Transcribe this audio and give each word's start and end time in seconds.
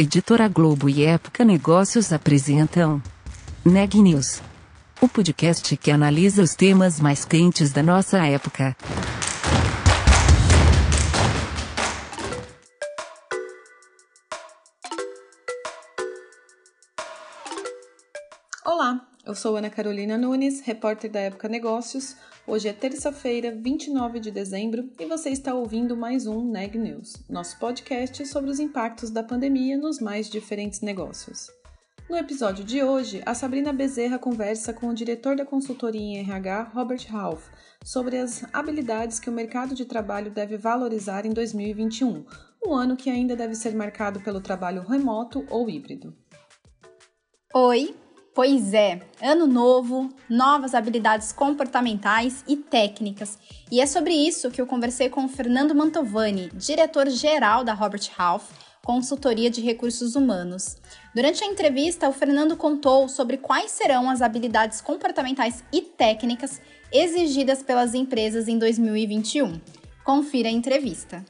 Editora 0.00 0.48
Globo 0.48 0.88
e 0.88 1.04
Época 1.04 1.44
Negócios 1.44 2.10
apresentam 2.10 3.02
Neg 3.62 4.00
News, 4.00 4.40
o 4.98 5.06
podcast 5.06 5.76
que 5.76 5.90
analisa 5.90 6.42
os 6.42 6.54
temas 6.54 6.98
mais 6.98 7.26
quentes 7.26 7.70
da 7.70 7.82
nossa 7.82 8.16
época. 8.26 8.74
Eu 19.30 19.34
sou 19.36 19.56
Ana 19.56 19.70
Carolina 19.70 20.18
Nunes, 20.18 20.60
repórter 20.60 21.08
da 21.08 21.20
Época 21.20 21.48
Negócios. 21.48 22.16
Hoje 22.44 22.66
é 22.66 22.72
terça-feira, 22.72 23.52
29 23.52 24.18
de 24.18 24.28
dezembro, 24.28 24.90
e 24.98 25.06
você 25.06 25.30
está 25.30 25.54
ouvindo 25.54 25.96
mais 25.96 26.26
um 26.26 26.50
Neg 26.50 26.76
News, 26.76 27.14
nosso 27.28 27.56
podcast 27.60 28.26
sobre 28.26 28.50
os 28.50 28.58
impactos 28.58 29.08
da 29.08 29.22
pandemia 29.22 29.78
nos 29.78 30.00
mais 30.00 30.28
diferentes 30.28 30.80
negócios. 30.80 31.48
No 32.08 32.16
episódio 32.16 32.64
de 32.64 32.82
hoje, 32.82 33.22
a 33.24 33.32
Sabrina 33.32 33.72
Bezerra 33.72 34.18
conversa 34.18 34.72
com 34.72 34.88
o 34.88 34.94
diretor 34.94 35.36
da 35.36 35.46
consultoria 35.46 36.00
em 36.00 36.18
RH, 36.18 36.72
Robert 36.74 37.06
Half, 37.14 37.50
sobre 37.84 38.18
as 38.18 38.44
habilidades 38.52 39.20
que 39.20 39.30
o 39.30 39.32
mercado 39.32 39.76
de 39.76 39.84
trabalho 39.84 40.32
deve 40.32 40.56
valorizar 40.56 41.24
em 41.24 41.30
2021, 41.30 42.24
um 42.66 42.74
ano 42.74 42.96
que 42.96 43.08
ainda 43.08 43.36
deve 43.36 43.54
ser 43.54 43.76
marcado 43.76 44.18
pelo 44.22 44.40
trabalho 44.40 44.82
remoto 44.82 45.46
ou 45.48 45.70
híbrido. 45.70 46.12
Oi, 47.54 47.94
Pois 48.32 48.72
é, 48.72 49.02
ano 49.20 49.46
novo, 49.46 50.08
novas 50.28 50.72
habilidades 50.72 51.32
comportamentais 51.32 52.44
e 52.46 52.56
técnicas. 52.56 53.36
E 53.70 53.80
é 53.80 53.86
sobre 53.86 54.14
isso 54.14 54.52
que 54.52 54.60
eu 54.60 54.66
conversei 54.68 55.08
com 55.08 55.24
o 55.24 55.28
Fernando 55.28 55.74
Mantovani, 55.74 56.48
diretor-geral 56.54 57.64
da 57.64 57.74
Robert 57.74 58.08
Half, 58.16 58.52
consultoria 58.84 59.50
de 59.50 59.60
recursos 59.60 60.14
humanos. 60.14 60.76
Durante 61.12 61.42
a 61.42 61.46
entrevista, 61.46 62.08
o 62.08 62.12
Fernando 62.12 62.56
contou 62.56 63.08
sobre 63.08 63.36
quais 63.36 63.72
serão 63.72 64.08
as 64.08 64.22
habilidades 64.22 64.80
comportamentais 64.80 65.64
e 65.72 65.82
técnicas 65.82 66.60
exigidas 66.92 67.64
pelas 67.64 67.94
empresas 67.94 68.46
em 68.46 68.58
2021. 68.58 69.60
Confira 70.04 70.48
a 70.48 70.52
entrevista. 70.52 71.24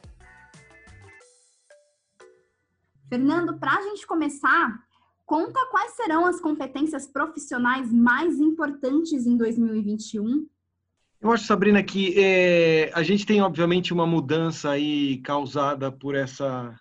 Fernando, 3.08 3.58
para 3.58 3.74
a 3.74 3.82
gente 3.82 4.06
começar, 4.06 4.89
Conta 5.30 5.64
quais 5.66 5.92
serão 5.92 6.26
as 6.26 6.40
competências 6.40 7.06
profissionais 7.06 7.92
mais 7.92 8.40
importantes 8.40 9.28
em 9.28 9.36
2021. 9.36 10.44
Eu 11.20 11.30
acho, 11.30 11.44
Sabrina, 11.44 11.84
que 11.84 12.18
é, 12.18 12.90
a 12.92 13.04
gente 13.04 13.24
tem, 13.24 13.40
obviamente, 13.40 13.92
uma 13.92 14.04
mudança 14.04 14.70
aí 14.70 15.18
causada 15.18 15.92
por 15.92 16.16
essa 16.16 16.76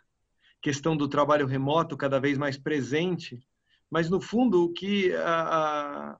questão 0.64 0.98
do 0.98 1.08
trabalho 1.08 1.46
remoto 1.46 1.96
cada 1.96 2.20
vez 2.20 2.40
mais 2.40 2.58
presente, 2.58 3.40
mas, 3.88 4.10
no 4.10 4.20
fundo, 4.20 4.64
o 4.64 4.74
que 4.74 5.14
a, 5.14 5.42
a, 5.44 6.20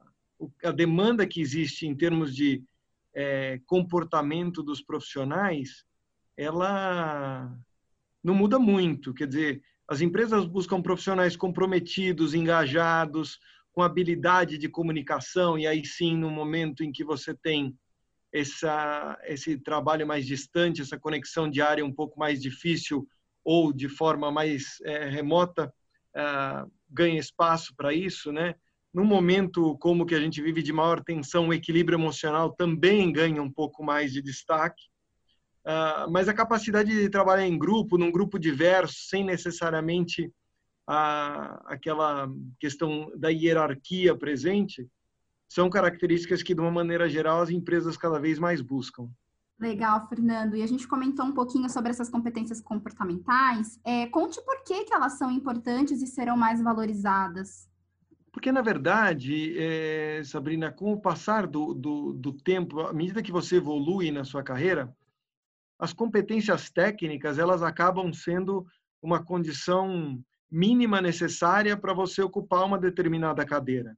a 0.66 0.72
demanda 0.72 1.26
que 1.26 1.42
existe 1.42 1.88
em 1.88 1.96
termos 1.96 2.36
de 2.36 2.64
é, 3.12 3.60
comportamento 3.66 4.62
dos 4.62 4.84
profissionais, 4.84 5.84
ela 6.38 7.58
não 8.24 8.36
muda 8.36 8.60
muito. 8.60 9.16
Quer 9.16 9.28
dizer, 9.30 9.64
as 9.90 10.02
empresas 10.02 10.46
buscam 10.46 10.84
profissionais 10.84 11.36
comprometidos, 11.36 12.36
engajados, 12.36 13.40
com 13.72 13.82
habilidade 13.82 14.58
de 14.60 14.70
comunicação, 14.70 15.58
e 15.58 15.66
aí 15.66 15.84
sim, 15.84 16.16
no 16.16 16.30
momento 16.30 16.84
em 16.84 16.92
que 16.92 17.04
você 17.04 17.34
tem 17.34 17.76
essa, 18.32 19.18
esse 19.24 19.58
trabalho 19.58 20.06
mais 20.06 20.28
distante, 20.28 20.82
essa 20.82 21.00
conexão 21.00 21.50
diária 21.50 21.84
um 21.84 21.92
pouco 21.92 22.20
mais 22.20 22.40
difícil 22.40 23.08
ou 23.44 23.74
de 23.74 23.90
forma 23.90 24.32
mais 24.32 24.80
é, 24.84 25.10
remota, 25.10 25.74
é, 26.16 26.22
ganha 26.88 27.20
espaço 27.20 27.74
para 27.76 27.92
isso, 27.92 28.32
né? 28.32 28.54
Num 28.94 29.06
momento 29.06 29.76
como 29.80 30.06
que 30.06 30.14
a 30.14 30.20
gente 30.20 30.40
vive 30.40 30.62
de 30.62 30.72
maior 30.72 31.04
tensão, 31.04 31.48
o 31.48 31.54
equilíbrio 31.54 31.96
emocional 31.96 32.54
também 32.54 33.12
ganha 33.12 33.42
um 33.42 33.52
pouco 33.52 33.84
mais 33.84 34.14
de 34.14 34.22
destaque. 34.22 34.84
Ah, 35.66 36.08
mas 36.10 36.28
a 36.28 36.34
capacidade 36.34 36.90
de 36.90 37.10
trabalhar 37.10 37.46
em 37.46 37.58
grupo, 37.58 37.98
num 37.98 38.12
grupo 38.12 38.40
diverso, 38.40 38.96
sem 39.08 39.24
necessariamente 39.24 40.32
a, 40.88 41.62
aquela 41.66 42.30
questão 42.60 43.12
da 43.16 43.30
hierarquia 43.30 44.16
presente, 44.16 44.88
são 45.48 45.70
características 45.70 46.44
que, 46.44 46.54
de 46.54 46.62
uma 46.62 46.72
maneira 46.72 47.10
geral, 47.10 47.42
as 47.42 47.50
empresas 47.50 47.98
cada 47.98 48.20
vez 48.20 48.40
mais 48.40 48.62
buscam. 48.62 49.10
Legal, 49.60 50.08
Fernando. 50.08 50.56
E 50.56 50.64
a 50.64 50.68
gente 50.68 50.88
comentou 50.88 51.26
um 51.26 51.34
pouquinho 51.34 51.70
sobre 51.70 51.90
essas 51.90 52.10
competências 52.10 52.62
comportamentais. 52.62 53.80
É, 53.84 54.08
conte 54.08 54.42
por 54.46 54.64
que, 54.64 54.86
que 54.86 54.94
elas 54.94 55.14
são 55.14 55.30
importantes 55.30 56.02
e 56.02 56.08
serão 56.08 56.38
mais 56.38 56.62
valorizadas. 56.62 57.68
Porque, 58.32 58.52
na 58.52 58.62
verdade, 58.62 59.56
é, 59.58 60.22
Sabrina, 60.24 60.72
com 60.72 60.94
o 60.94 61.02
passar 61.02 61.46
do, 61.46 61.74
do, 61.74 62.14
do 62.14 62.32
tempo, 62.32 62.80
à 62.80 62.94
medida 62.94 63.22
que 63.22 63.32
você 63.32 63.58
evolui 63.58 64.12
na 64.12 64.24
sua 64.24 64.42
carreira, 64.42 64.96
as 65.80 65.94
competências 65.94 66.70
técnicas 66.70 67.40
elas 67.40 67.64
acabam 67.64 68.12
sendo 68.12 68.68
uma 69.02 69.24
condição 69.24 70.22
mínima 70.52 71.00
necessária 71.02 71.78
para 71.78 71.94
você 71.94 72.22
ocupar 72.22 72.66
uma 72.66 72.78
determinada 72.78 73.46
cadeira. 73.46 73.98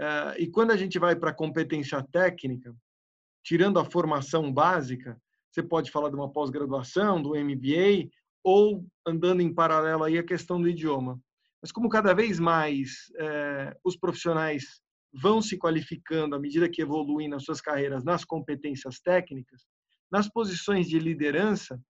Eh, 0.00 0.34
e 0.40 0.46
quando 0.48 0.72
a 0.72 0.76
gente 0.76 0.98
vai 0.98 1.14
para 1.14 1.30
a 1.30 1.34
competência 1.34 2.02
técnica, 2.10 2.74
tirando 3.44 3.78
a 3.78 3.84
formação 3.84 4.52
básica, 4.52 5.20
você 5.48 5.62
pode 5.62 5.90
falar 5.92 6.08
de 6.10 6.16
uma 6.16 6.30
pós-graduação, 6.30 7.22
do 7.22 7.36
MBA, 7.36 8.10
ou 8.42 8.84
andando 9.06 9.40
em 9.40 9.54
paralelo 9.54 10.04
aí 10.04 10.18
a 10.18 10.24
questão 10.24 10.60
do 10.60 10.68
idioma. 10.68 11.20
Mas 11.62 11.70
como 11.70 11.88
cada 11.88 12.14
vez 12.14 12.40
mais 12.40 13.12
eh, 13.16 13.76
os 13.84 13.96
profissionais 13.96 14.80
vão 15.12 15.40
se 15.40 15.56
qualificando 15.56 16.34
à 16.34 16.38
medida 16.38 16.68
que 16.68 16.82
evoluem 16.82 17.28
nas 17.28 17.44
suas 17.44 17.60
carreiras 17.60 18.04
nas 18.04 18.24
competências 18.24 18.98
técnicas, 19.00 19.62
nas 20.10 20.28
posições 20.28 20.88
de 20.88 20.98
liderança, 20.98 21.80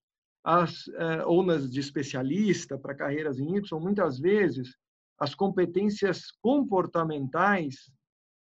as, 0.44 0.86
eh, 0.88 1.24
ou 1.24 1.42
nas 1.42 1.70
de 1.70 1.80
especialista 1.80 2.78
para 2.78 2.94
carreiras 2.94 3.38
em 3.38 3.56
Y, 3.56 3.80
muitas 3.80 4.18
vezes 4.18 4.76
as 5.18 5.34
competências 5.34 6.30
comportamentais 6.40 7.90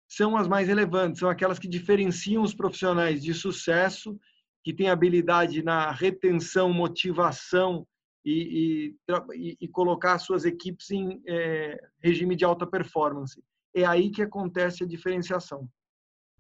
são 0.07 0.35
as 0.35 0.47
mais 0.47 0.67
relevantes, 0.67 1.19
são 1.19 1.29
aquelas 1.29 1.57
que 1.57 1.67
diferenciam 1.67 2.43
os 2.43 2.53
profissionais 2.53 3.23
de 3.23 3.33
sucesso, 3.33 4.19
que 4.63 4.73
têm 4.73 4.89
habilidade 4.89 5.63
na 5.63 5.91
retenção, 5.91 6.71
motivação 6.71 7.85
e, 8.25 8.95
e, 9.33 9.57
e 9.59 9.67
colocar 9.67 10.17
suas 10.19 10.45
equipes 10.45 10.91
em 10.91 11.21
é, 11.27 11.77
regime 11.99 12.35
de 12.35 12.45
alta 12.45 12.65
performance. 12.65 13.43
É 13.73 13.85
aí 13.85 14.09
que 14.11 14.21
acontece 14.21 14.83
a 14.83 14.87
diferenciação. 14.87 15.67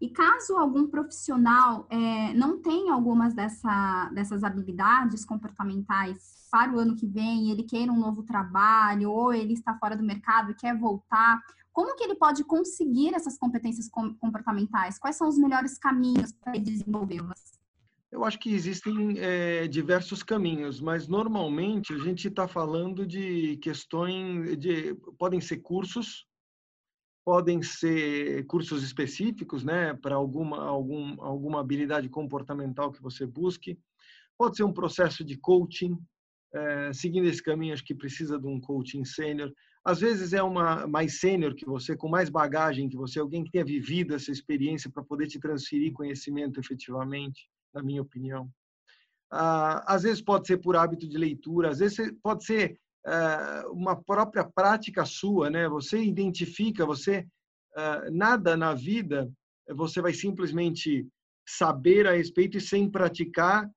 E 0.03 0.09
caso 0.09 0.57
algum 0.57 0.85
profissional 0.85 1.87
é, 1.89 2.33
não 2.33 2.61
tenha 2.61 2.93
algumas 2.93 3.33
dessa, 3.33 4.11
dessas 4.13 4.43
habilidades 4.43 5.23
comportamentais 5.23 6.45
para 6.51 6.73
o 6.73 6.77
ano 6.77 6.93
que 6.93 7.07
vem, 7.07 7.49
ele 7.49 7.63
queira 7.63 7.89
um 7.89 7.97
novo 7.97 8.21
trabalho, 8.21 9.09
ou 9.09 9.33
ele 9.33 9.53
está 9.53 9.73
fora 9.77 9.95
do 9.95 10.03
mercado 10.03 10.51
e 10.51 10.55
quer 10.55 10.77
voltar, 10.77 11.39
como 11.71 11.95
que 11.95 12.03
ele 12.03 12.15
pode 12.15 12.43
conseguir 12.43 13.15
essas 13.15 13.37
competências 13.37 13.87
comportamentais? 13.87 14.99
Quais 14.99 15.15
são 15.15 15.29
os 15.29 15.37
melhores 15.37 15.79
caminhos 15.79 16.33
para 16.33 16.51
desenvolvê-las? 16.59 17.53
Eu 18.11 18.25
acho 18.25 18.37
que 18.39 18.53
existem 18.53 19.13
é, 19.19 19.69
diversos 19.69 20.21
caminhos, 20.21 20.81
mas 20.81 21.07
normalmente 21.07 21.93
a 21.93 21.97
gente 21.97 22.27
está 22.27 22.45
falando 22.45 23.07
de 23.07 23.55
questões 23.61 24.57
de 24.57 24.95
podem 25.17 25.39
ser 25.39 25.59
cursos 25.59 26.27
podem 27.25 27.61
ser 27.61 28.45
cursos 28.45 28.83
específicos, 28.83 29.63
né, 29.63 29.93
para 29.93 30.15
alguma 30.15 30.63
algum, 30.63 31.21
alguma 31.21 31.59
habilidade 31.59 32.09
comportamental 32.09 32.91
que 32.91 33.01
você 33.01 33.25
busque. 33.25 33.77
Pode 34.37 34.57
ser 34.57 34.63
um 34.63 34.73
processo 34.73 35.23
de 35.23 35.37
coaching, 35.37 35.97
é, 36.53 36.93
seguindo 36.93 37.27
esse 37.27 37.41
caminho, 37.41 37.73
acho 37.73 37.83
que 37.83 37.95
precisa 37.95 38.37
de 38.37 38.47
um 38.47 38.59
coaching 38.59 39.05
sênior. 39.05 39.51
Às 39.85 39.99
vezes 39.99 40.33
é 40.33 40.41
uma 40.41 40.87
mais 40.87 41.19
sênior 41.19 41.55
que 41.55 41.65
você, 41.65 41.95
com 41.95 42.07
mais 42.07 42.29
bagagem 42.29 42.89
que 42.89 42.95
você, 42.95 43.19
alguém 43.19 43.43
que 43.43 43.51
tenha 43.51 43.65
vivido 43.65 44.13
essa 44.13 44.31
experiência 44.31 44.89
para 44.89 45.03
poder 45.03 45.27
te 45.27 45.39
transferir 45.39 45.93
conhecimento 45.93 46.59
efetivamente, 46.59 47.49
na 47.73 47.81
minha 47.81 48.01
opinião. 48.01 48.49
Ah, 49.31 49.83
às 49.87 50.03
vezes 50.03 50.21
pode 50.21 50.47
ser 50.47 50.57
por 50.57 50.75
hábito 50.75 51.07
de 51.07 51.17
leitura, 51.17 51.69
às 51.69 51.79
vezes 51.79 52.13
pode 52.21 52.45
ser 52.45 52.79
uma 53.71 53.95
própria 53.95 54.43
prática 54.43 55.05
sua, 55.05 55.49
né? 55.49 55.67
Você 55.67 56.01
identifica, 56.01 56.85
você 56.85 57.25
eh, 57.75 58.09
nada 58.11 58.55
na 58.55 58.73
vida 58.73 59.29
você 59.69 60.01
vai 60.01 60.13
simplesmente 60.13 61.07
saber 61.47 62.07
a 62.07 62.11
respeito 62.11 62.57
e 62.57 62.61
sem 62.61 62.89
praticar 62.89 63.69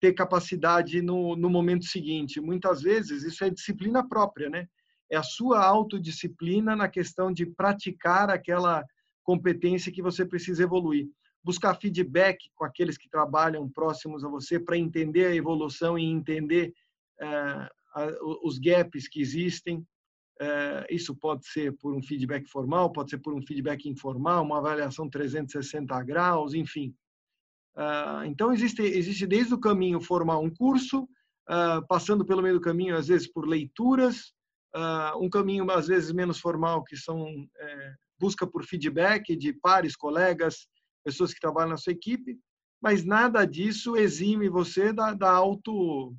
ter 0.00 0.12
capacidade 0.12 1.02
no, 1.02 1.34
no 1.34 1.50
momento 1.50 1.84
seguinte. 1.84 2.40
Muitas 2.40 2.82
vezes 2.82 3.24
isso 3.24 3.42
é 3.44 3.50
disciplina 3.50 4.06
própria, 4.08 4.48
né? 4.48 4.68
É 5.10 5.16
a 5.16 5.22
sua 5.22 5.64
autodisciplina 5.64 6.76
na 6.76 6.88
questão 6.88 7.32
de 7.32 7.46
praticar 7.46 8.30
aquela 8.30 8.84
competência 9.24 9.90
que 9.90 10.02
você 10.02 10.24
precisa 10.24 10.62
evoluir. 10.62 11.08
Buscar 11.42 11.74
feedback 11.74 12.48
com 12.54 12.64
aqueles 12.64 12.96
que 12.96 13.08
trabalham 13.08 13.68
próximos 13.68 14.24
a 14.24 14.28
você 14.28 14.60
para 14.60 14.76
entender 14.76 15.26
a 15.26 15.34
evolução 15.34 15.98
e 15.98 16.04
entender 16.04 16.72
uh, 17.20 17.77
os 18.42 18.58
gaps 18.58 19.08
que 19.08 19.20
existem. 19.20 19.86
Isso 20.90 21.14
pode 21.16 21.46
ser 21.46 21.76
por 21.78 21.94
um 21.94 22.02
feedback 22.02 22.46
formal, 22.48 22.92
pode 22.92 23.10
ser 23.10 23.18
por 23.18 23.34
um 23.34 23.42
feedback 23.42 23.88
informal, 23.88 24.44
uma 24.44 24.58
avaliação 24.58 25.08
360 25.08 26.02
graus, 26.04 26.54
enfim. 26.54 26.94
Então, 28.26 28.52
existe, 28.52 28.82
existe 28.82 29.26
desde 29.26 29.54
o 29.54 29.60
caminho 29.60 30.00
formal 30.00 30.42
um 30.42 30.50
curso, 30.50 31.08
passando 31.88 32.24
pelo 32.24 32.42
meio 32.42 32.54
do 32.54 32.60
caminho, 32.60 32.96
às 32.96 33.08
vezes, 33.08 33.30
por 33.30 33.48
leituras, 33.48 34.32
um 35.20 35.28
caminho, 35.28 35.68
às 35.70 35.88
vezes, 35.88 36.12
menos 36.12 36.38
formal, 36.38 36.84
que 36.84 36.96
são 36.96 37.26
é, 37.56 37.94
busca 38.18 38.46
por 38.46 38.64
feedback 38.64 39.36
de 39.36 39.52
pares, 39.52 39.96
colegas, 39.96 40.68
pessoas 41.04 41.32
que 41.32 41.40
trabalham 41.40 41.70
na 41.70 41.76
sua 41.76 41.92
equipe, 41.92 42.38
mas 42.80 43.04
nada 43.04 43.44
disso 43.44 43.96
exime 43.96 44.48
você 44.48 44.92
da, 44.92 45.14
da 45.14 45.30
auto, 45.30 46.14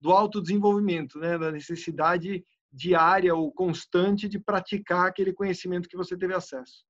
do 0.00 0.12
autodesenvolvimento, 0.12 1.18
né? 1.18 1.38
da 1.38 1.50
necessidade 1.50 2.44
diária 2.72 3.34
ou 3.34 3.50
constante 3.52 4.28
de 4.28 4.38
praticar 4.38 5.06
aquele 5.06 5.32
conhecimento 5.32 5.88
que 5.88 5.96
você 5.96 6.16
teve 6.16 6.34
acesso. 6.34 6.84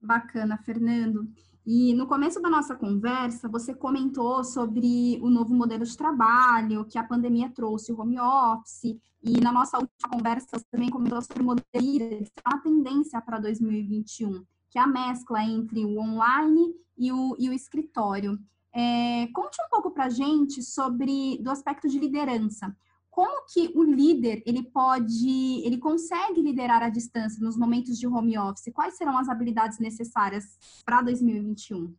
Bacana, 0.00 0.56
Fernando. 0.58 1.28
E 1.66 1.92
no 1.92 2.06
começo 2.06 2.40
da 2.40 2.48
nossa 2.48 2.74
conversa, 2.74 3.48
você 3.48 3.74
comentou 3.74 4.42
sobre 4.42 5.18
o 5.20 5.28
novo 5.28 5.52
modelo 5.52 5.84
de 5.84 5.96
trabalho 5.96 6.86
que 6.86 6.96
a 6.96 7.04
pandemia 7.04 7.50
trouxe, 7.50 7.92
o 7.92 8.00
home 8.00 8.18
office. 8.18 8.96
E 9.22 9.40
na 9.40 9.52
nossa 9.52 9.76
última 9.76 10.08
conversa, 10.08 10.46
você 10.52 10.64
também 10.70 10.88
comentou 10.88 11.20
sobre 11.20 11.42
o 11.42 11.46
modelo 11.46 12.24
uma 12.46 12.62
tendência 12.62 13.20
para 13.20 13.38
2021 13.38 14.46
que 14.70 14.78
é 14.78 14.82
a 14.82 14.86
mescla 14.86 15.42
entre 15.42 15.84
o 15.84 15.98
online 15.98 16.74
e 16.96 17.12
o, 17.12 17.36
e 17.38 17.48
o 17.48 17.52
escritório. 17.52 18.38
É, 18.74 19.26
conte 19.28 19.56
um 19.62 19.68
pouco 19.70 19.90
para 19.90 20.04
a 20.04 20.10
gente 20.10 20.62
sobre 20.62 21.38
do 21.42 21.50
aspecto 21.50 21.88
de 21.88 21.98
liderança. 21.98 22.74
Como 23.10 23.44
que 23.52 23.72
o 23.74 23.82
líder 23.82 24.42
ele 24.46 24.62
pode, 24.62 25.62
ele 25.64 25.78
consegue 25.78 26.40
liderar 26.40 26.82
à 26.82 26.88
distância 26.88 27.44
nos 27.44 27.56
momentos 27.56 27.98
de 27.98 28.06
home 28.06 28.38
office? 28.38 28.72
Quais 28.72 28.96
serão 28.96 29.18
as 29.18 29.28
habilidades 29.28 29.78
necessárias 29.78 30.58
para 30.84 31.02
2021? 31.02 31.92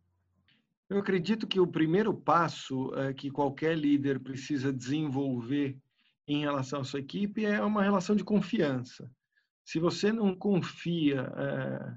Eu 0.88 0.98
acredito 0.98 1.46
que 1.46 1.60
o 1.60 1.66
primeiro 1.66 2.14
passo 2.14 2.92
é, 2.94 3.12
que 3.12 3.30
qualquer 3.30 3.76
líder 3.76 4.18
precisa 4.18 4.72
desenvolver 4.72 5.76
em 6.26 6.40
relação 6.40 6.80
à 6.80 6.84
sua 6.84 7.00
equipe 7.00 7.44
é 7.44 7.62
uma 7.62 7.82
relação 7.82 8.16
de 8.16 8.24
confiança. 8.24 9.10
Se 9.64 9.78
você 9.78 10.12
não 10.12 10.34
confia 10.34 11.32
é, 11.36 11.94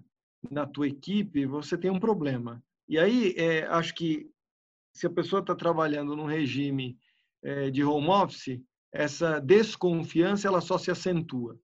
na 0.51 0.65
tua 0.65 0.87
equipe, 0.87 1.45
você 1.45 1.77
tem 1.77 1.89
um 1.89 1.99
problema. 1.99 2.61
E 2.87 2.99
aí, 2.99 3.33
é, 3.37 3.65
acho 3.67 3.95
que 3.95 4.29
se 4.93 5.07
a 5.07 5.09
pessoa 5.09 5.41
está 5.41 5.55
trabalhando 5.55 6.15
num 6.15 6.25
regime 6.25 6.97
é, 7.41 7.69
de 7.69 7.83
home 7.83 8.07
office, 8.07 8.61
essa 8.91 9.39
desconfiança 9.39 10.47
ela 10.47 10.61
só 10.61 10.77
se 10.77 10.91
acentua. 10.91 11.59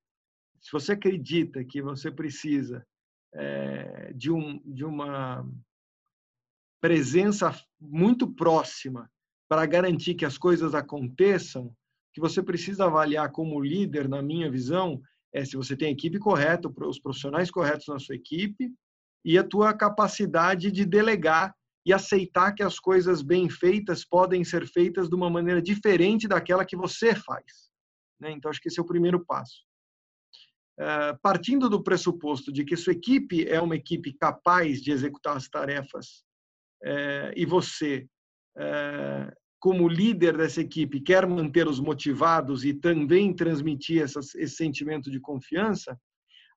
Se 0.59 0.71
você 0.71 0.93
acredita 0.93 1.63
que 1.63 1.81
você 1.81 2.11
precisa 2.11 2.85
é, 3.33 4.11
de, 4.13 4.31
um, 4.31 4.59
de 4.65 4.83
uma 4.83 5.47
presença 6.81 7.55
muito 7.79 8.27
próxima 8.27 9.09
para 9.47 9.65
garantir 9.65 10.15
que 10.15 10.25
as 10.25 10.37
coisas 10.37 10.73
aconteçam, 10.73 11.73
que 12.13 12.19
você 12.19 12.41
precisa 12.41 12.85
avaliar 12.85 13.31
como 13.31 13.61
líder, 13.61 14.09
na 14.09 14.21
minha 14.21 14.49
visão, 14.49 15.01
é 15.31 15.45
se 15.45 15.55
você 15.55 15.77
tem 15.77 15.89
a 15.89 15.91
equipe 15.91 16.17
correta, 16.17 16.67
os 16.67 16.99
profissionais 16.99 17.51
corretos 17.51 17.87
na 17.87 17.99
sua 17.99 18.15
equipe 18.15 18.73
e 19.23 19.37
a 19.37 19.43
tua 19.43 19.73
capacidade 19.73 20.71
de 20.71 20.85
delegar 20.85 21.53
e 21.85 21.93
aceitar 21.93 22.53
que 22.53 22.63
as 22.63 22.79
coisas 22.79 23.21
bem 23.21 23.49
feitas 23.49 24.05
podem 24.05 24.43
ser 24.43 24.67
feitas 24.67 25.09
de 25.09 25.15
uma 25.15 25.29
maneira 25.29 25.61
diferente 25.61 26.27
daquela 26.27 26.65
que 26.65 26.75
você 26.75 27.15
faz. 27.15 27.69
Né? 28.19 28.31
Então, 28.31 28.51
acho 28.51 28.61
que 28.61 28.67
esse 28.67 28.79
é 28.79 28.83
o 28.83 28.87
primeiro 28.87 29.23
passo. 29.25 29.63
Uh, 30.79 31.17
partindo 31.21 31.69
do 31.69 31.83
pressuposto 31.83 32.53
de 32.53 32.63
que 32.63 32.77
sua 32.77 32.93
equipe 32.93 33.45
é 33.47 33.59
uma 33.59 33.75
equipe 33.75 34.13
capaz 34.13 34.81
de 34.81 34.91
executar 34.91 35.35
as 35.35 35.49
tarefas 35.49 36.23
uh, 36.83 37.33
e 37.35 37.45
você, 37.45 38.07
uh, 38.57 39.35
como 39.59 39.89
líder 39.89 40.37
dessa 40.37 40.61
equipe, 40.61 41.01
quer 41.01 41.27
mantê-los 41.27 41.81
motivados 41.81 42.63
e 42.63 42.73
também 42.73 43.35
transmitir 43.35 44.03
esse 44.03 44.47
sentimento 44.47 45.11
de 45.11 45.19
confiança, 45.19 45.99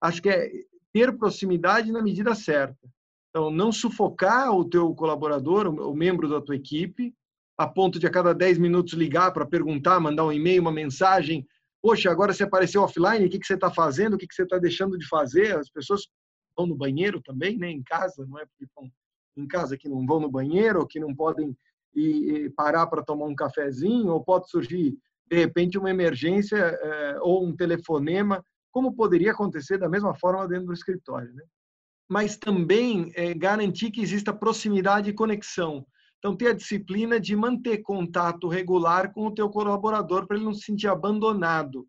acho 0.01 0.23
que 0.23 0.29
é 0.29 0.49
ter 0.93 1.17
proximidade 1.17 1.91
na 1.91 2.01
medida 2.01 2.33
certa. 2.35 2.89
Então, 3.33 3.51
não 3.51 3.73
sufocar 3.73 4.55
o 4.55 4.63
teu 4.63 4.95
colaborador, 4.95 5.67
o 5.67 5.95
membro 5.95 6.29
da 6.29 6.39
tua 6.39 6.55
equipe, 6.55 7.15
a 7.57 7.67
ponto 7.67 7.99
de 7.99 8.07
a 8.07 8.11
cada 8.11 8.35
10 8.35 8.59
minutos 8.59 8.93
ligar 8.93 9.33
para 9.33 9.47
perguntar, 9.47 9.99
mandar 9.99 10.27
um 10.27 10.33
e-mail, 10.33 10.61
uma 10.61 10.71
mensagem. 10.71 11.47
Poxa, 11.81 12.11
agora 12.11 12.35
você 12.35 12.43
apareceu 12.43 12.83
offline, 12.83 13.25
o 13.25 13.31
que, 13.31 13.39
que 13.39 13.47
você 13.47 13.55
está 13.55 13.71
fazendo, 13.71 14.15
o 14.15 14.19
que, 14.19 14.27
que 14.27 14.35
você 14.35 14.43
está 14.43 14.59
deixando 14.59 14.99
de 14.99 15.09
fazer? 15.09 15.57
As 15.57 15.71
pessoas 15.71 16.07
vão 16.55 16.67
no 16.67 16.77
banheiro 16.77 17.23
também, 17.23 17.57
né? 17.57 17.71
em 17.71 17.83
casa, 17.83 18.27
não 18.29 18.39
é 18.39 18.45
porque 18.45 18.65
estão 18.65 18.91
em 19.35 19.49
casa 19.49 19.79
que 19.79 19.89
não 19.89 20.05
vão 20.05 20.21
no 20.21 20.31
banheiro, 20.31 20.87
que 20.87 21.01
não 21.01 21.15
podem 21.15 21.57
ir, 21.95 22.53
parar 22.55 22.87
para 22.87 23.03
tomar 23.03 23.25
um 23.25 23.35
cafezinho, 23.35 24.09
ou 24.09 24.23
pode 24.23 24.51
surgir, 24.51 24.95
de 25.27 25.37
repente, 25.37 25.79
uma 25.79 25.89
emergência 25.89 26.59
é, 26.59 27.19
ou 27.21 27.43
um 27.47 27.57
telefonema 27.57 28.45
como 28.71 28.95
poderia 28.95 29.33
acontecer 29.33 29.79
da 29.79 29.89
mesma 29.89 30.15
forma 30.15 30.47
dentro 30.47 30.67
do 30.67 30.73
escritório. 30.73 31.33
Né? 31.33 31.43
Mas 32.13 32.37
também 32.37 33.11
é, 33.15 33.33
garantir 33.33 33.91
que 33.91 34.03
exista 34.03 34.35
proximidade 34.35 35.09
e 35.09 35.15
conexão. 35.15 35.87
Então, 36.19 36.37
ter 36.37 36.49
a 36.49 36.53
disciplina 36.53 37.19
de 37.19 37.35
manter 37.35 37.79
contato 37.79 38.49
regular 38.49 39.15
com 39.15 39.29
o 39.29 39.35
teu 39.35 39.49
colaborador 39.49 40.27
para 40.27 40.37
ele 40.37 40.45
não 40.45 40.53
se 40.53 40.61
sentir 40.61 40.89
abandonado. 40.89 41.89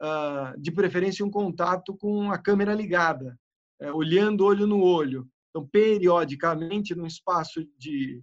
Uh, 0.00 0.60
de 0.60 0.70
preferência, 0.70 1.26
um 1.26 1.30
contato 1.30 1.96
com 1.96 2.30
a 2.30 2.38
câmera 2.38 2.72
ligada, 2.72 3.36
é, 3.80 3.90
olhando 3.90 4.44
olho 4.44 4.64
no 4.64 4.80
olho. 4.80 5.26
Então, 5.50 5.66
periodicamente, 5.66 6.94
num 6.94 7.06
espaço 7.06 7.66
de, 7.76 8.22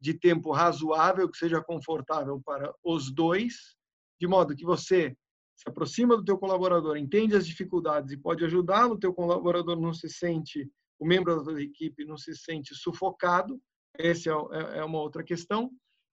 de 0.00 0.14
tempo 0.14 0.50
razoável, 0.50 1.30
que 1.30 1.38
seja 1.38 1.62
confortável 1.62 2.42
para 2.44 2.74
os 2.82 3.14
dois, 3.14 3.76
de 4.20 4.26
modo 4.26 4.56
que 4.56 4.64
você 4.64 5.16
se 5.56 5.68
aproxima 5.68 6.16
do 6.16 6.24
teu 6.24 6.36
colaborador, 6.36 6.96
entende 6.96 7.36
as 7.36 7.46
dificuldades 7.46 8.10
e 8.10 8.16
pode 8.16 8.44
ajudá-lo, 8.44 8.94
o 8.94 8.98
teu 8.98 9.14
colaborador 9.14 9.80
não 9.80 9.92
se 9.92 10.08
sente, 10.08 10.68
o 10.98 11.06
membro 11.06 11.42
da 11.42 11.60
equipe 11.60 12.04
não 12.04 12.16
se 12.16 12.36
sente 12.36 12.74
sufocado, 12.74 13.60
essa 13.96 14.30
é, 14.30 14.32
é, 14.32 14.78
é 14.78 14.84
uma 14.84 15.00
outra 15.00 15.22
questão. 15.22 15.70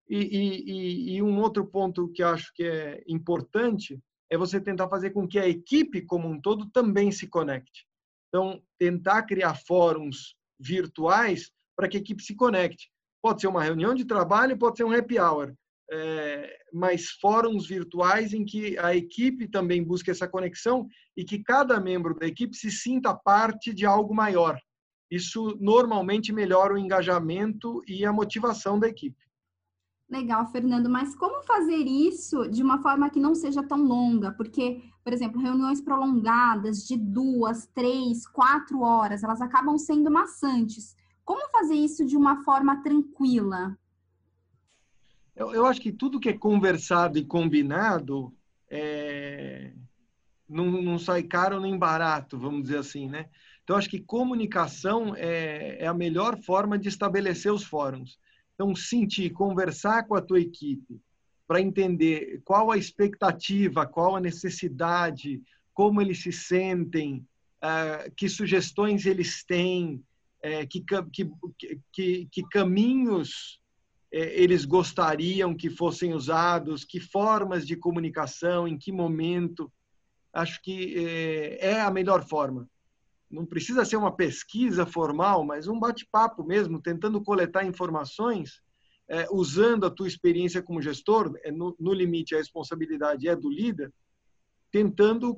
E, 0.07 0.17
e, 0.17 1.15
e, 1.15 1.21
um 1.21 1.39
outro 1.39 1.65
ponto 1.65 2.07
que 2.09 2.21
acho 2.21 2.51
que 2.53 2.63
é 2.63 3.03
importante 3.07 3.99
é 4.29 4.37
você 4.37 4.61
tentar 4.61 4.87
fazer 4.87 5.11
com 5.11 5.27
que 5.27 5.39
a 5.39 5.47
equipe 5.47 6.01
como 6.01 6.27
um 6.27 6.39
todo 6.39 6.69
também 6.69 7.11
se 7.11 7.27
conecte. 7.27 7.87
Então, 8.29 8.61
tentar 8.77 9.23
criar 9.23 9.55
fóruns 9.55 10.35
virtuais 10.59 11.51
para 11.75 11.87
que 11.87 11.97
a 11.97 11.99
equipe 11.99 12.21
se 12.21 12.35
conecte. 12.35 12.91
Pode 13.21 13.41
ser 13.41 13.47
uma 13.47 13.63
reunião 13.63 13.95
de 13.95 14.05
trabalho, 14.05 14.57
pode 14.57 14.77
ser 14.77 14.83
um 14.83 14.91
happy 14.91 15.19
hour, 15.19 15.53
é, 15.91 16.57
mas 16.73 17.11
fóruns 17.21 17.67
virtuais 17.67 18.33
em 18.33 18.45
que 18.45 18.77
a 18.77 18.95
equipe 18.95 19.47
também 19.47 19.83
busque 19.83 20.11
essa 20.11 20.27
conexão 20.27 20.87
e 21.17 21.23
que 21.23 21.43
cada 21.43 21.79
membro 21.79 22.13
da 22.15 22.27
equipe 22.27 22.55
se 22.55 22.71
sinta 22.71 23.13
parte 23.15 23.73
de 23.73 23.85
algo 23.85 24.13
maior. 24.13 24.59
Isso 25.15 25.57
normalmente 25.61 26.33
melhora 26.33 26.73
o 26.73 26.77
engajamento 26.77 27.81
e 27.87 28.05
a 28.05 28.11
motivação 28.11 28.77
da 28.77 28.89
equipe. 28.89 29.23
Legal, 30.09 30.45
Fernando, 30.51 30.89
mas 30.89 31.15
como 31.15 31.41
fazer 31.43 31.77
isso 31.87 32.47
de 32.49 32.61
uma 32.61 32.81
forma 32.81 33.09
que 33.09 33.19
não 33.19 33.33
seja 33.33 33.63
tão 33.63 33.81
longa? 33.81 34.33
Porque, 34.33 34.83
por 35.03 35.13
exemplo, 35.13 35.41
reuniões 35.41 35.79
prolongadas 35.79 36.85
de 36.85 36.97
duas, 36.97 37.65
três, 37.67 38.27
quatro 38.27 38.81
horas, 38.81 39.23
elas 39.23 39.41
acabam 39.41 39.77
sendo 39.77 40.11
maçantes. 40.11 40.95
Como 41.23 41.49
fazer 41.49 41.75
isso 41.75 42.05
de 42.05 42.17
uma 42.17 42.43
forma 42.43 42.83
tranquila? 42.83 43.77
Eu, 45.33 45.53
eu 45.53 45.65
acho 45.65 45.79
que 45.81 45.93
tudo 45.93 46.19
que 46.19 46.29
é 46.29 46.37
conversado 46.37 47.17
e 47.17 47.25
combinado 47.25 48.31
é, 48.69 49.73
não, 50.47 50.65
não 50.83 50.99
sai 50.99 51.23
caro 51.23 51.59
nem 51.59 51.77
barato, 51.77 52.37
vamos 52.37 52.63
dizer 52.63 52.79
assim, 52.79 53.07
né? 53.07 53.29
Então, 53.65 53.75
acho 53.75 53.89
que 53.89 53.99
comunicação 53.99 55.15
é, 55.17 55.77
é 55.79 55.87
a 55.87 55.93
melhor 55.93 56.37
forma 56.37 56.77
de 56.77 56.87
estabelecer 56.87 57.51
os 57.51 57.63
fóruns. 57.63 58.19
Então, 58.53 58.75
sentir, 58.75 59.31
conversar 59.31 60.03
com 60.07 60.13
a 60.13 60.21
tua 60.21 60.39
equipe 60.39 61.01
para 61.47 61.59
entender 61.59 62.41
qual 62.45 62.71
a 62.71 62.77
expectativa, 62.77 63.83
qual 63.87 64.15
a 64.15 64.21
necessidade, 64.21 65.41
como 65.73 65.99
eles 65.99 66.21
se 66.21 66.31
sentem, 66.31 67.25
uh, 67.57 68.11
que 68.15 68.29
sugestões 68.29 69.07
eles 69.07 69.43
têm, 69.43 69.95
uh, 70.43 70.67
que, 70.69 70.85
que, 71.11 71.31
que, 71.91 72.27
que 72.31 72.43
caminhos 72.49 73.59
é, 74.11 74.39
eles 74.39 74.63
gostariam 74.63 75.55
que 75.55 75.71
fossem 75.71 76.13
usados, 76.13 76.85
que 76.85 76.99
formas 76.99 77.65
de 77.65 77.75
comunicação, 77.75 78.67
em 78.67 78.77
que 78.77 78.91
momento. 78.91 79.71
Acho 80.31 80.61
que 80.61 81.03
é, 81.03 81.71
é 81.71 81.81
a 81.81 81.89
melhor 81.89 82.23
forma. 82.23 82.69
Não 83.35 83.45
precisa 83.45 83.83
ser 83.83 83.97
uma 83.97 84.15
pesquisa 84.15 84.85
formal, 84.85 85.43
mas 85.43 85.67
um 85.67 85.77
bate-papo 85.77 86.41
mesmo, 86.41 86.81
tentando 86.81 87.21
coletar 87.21 87.65
informações 87.65 88.61
é, 89.09 89.27
usando 89.29 89.85
a 89.85 89.91
tua 89.91 90.07
experiência 90.07 90.63
como 90.63 90.81
gestor, 90.81 91.37
é, 91.43 91.51
no, 91.51 91.75
no, 91.77 91.93
limite 91.93 92.33
a 92.33 92.37
responsabilidade 92.37 93.27
é 93.27 93.35
do 93.35 93.49
líder, 93.49 93.93
tentando 94.71 95.37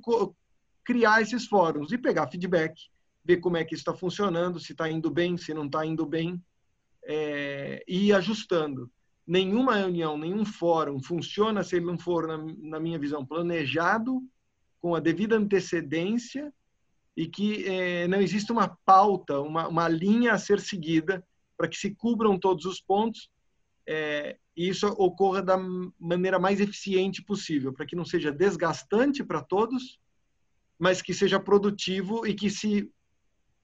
criar 0.85 1.23
esses 1.23 1.47
fóruns 1.47 1.91
e 1.91 1.97
pegar 1.97 2.27
feedback, 2.27 2.79
ver 3.25 3.37
como 3.37 3.57
é 3.57 3.65
que 3.65 3.73
está 3.73 3.95
funcionando, 3.95 4.59
se 4.59 4.73
está 4.73 4.89
indo 4.89 5.09
bem, 5.09 5.35
se 5.35 5.51
não 5.51 5.65
está 5.65 5.83
indo 5.83 6.05
bem, 6.05 6.39
é, 7.03 7.83
e 7.87 8.09
ir 8.09 8.13
ajustando. 8.13 8.91
Nenhuma 9.25 9.75
reunião, 9.75 10.17
nenhum 10.17 10.45
fórum 10.45 11.01
funciona 11.01 11.63
se 11.63 11.77
ele 11.77 11.85
não 11.85 11.97
for, 11.97 12.27
na, 12.27 12.37
na 12.59 12.79
minha 12.79 12.99
visão, 12.99 13.25
planejado, 13.25 14.21
com 14.79 14.93
a 14.93 14.99
devida 14.99 15.35
antecedência 15.35 16.53
e 17.17 17.27
que 17.27 17.65
é, 17.65 18.07
não 18.07 18.21
existe 18.21 18.51
uma 18.51 18.77
pauta, 18.86 19.41
uma, 19.41 19.67
uma 19.67 19.88
linha 19.88 20.33
a 20.33 20.38
ser 20.38 20.59
seguida 20.59 21.25
para 21.57 21.67
que 21.67 21.75
se 21.75 21.95
cubram 21.95 22.39
todos 22.39 22.65
os 22.65 22.79
pontos 22.79 23.31
é, 23.88 24.38
e 24.55 24.69
isso 24.69 24.88
ocorra 24.88 25.41
da 25.41 25.57
maneira 26.00 26.38
mais 26.38 26.59
eficiente 26.59 27.24
possível, 27.24 27.74
para 27.74 27.88
que 27.88 27.95
não 27.95 28.05
seja 28.05 28.31
desgastante 28.31 29.24
para 29.24 29.41
todos, 29.41 30.00
mas 30.77 31.01
que 31.01 31.13
seja 31.13 31.39
produtivo 31.39 32.27
e 32.27 32.36
que 32.36 32.51
se 32.51 32.91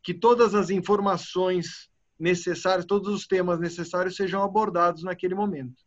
que 0.01 0.13
todas 0.13 0.53
as 0.53 0.69
informações 0.69 1.89
necessárias, 2.19 2.85
todos 2.85 3.07
os 3.13 3.25
temas 3.25 3.57
necessários 3.59 4.17
sejam 4.17 4.43
abordados 4.43 5.01
naquele 5.03 5.33
momento. 5.33 5.81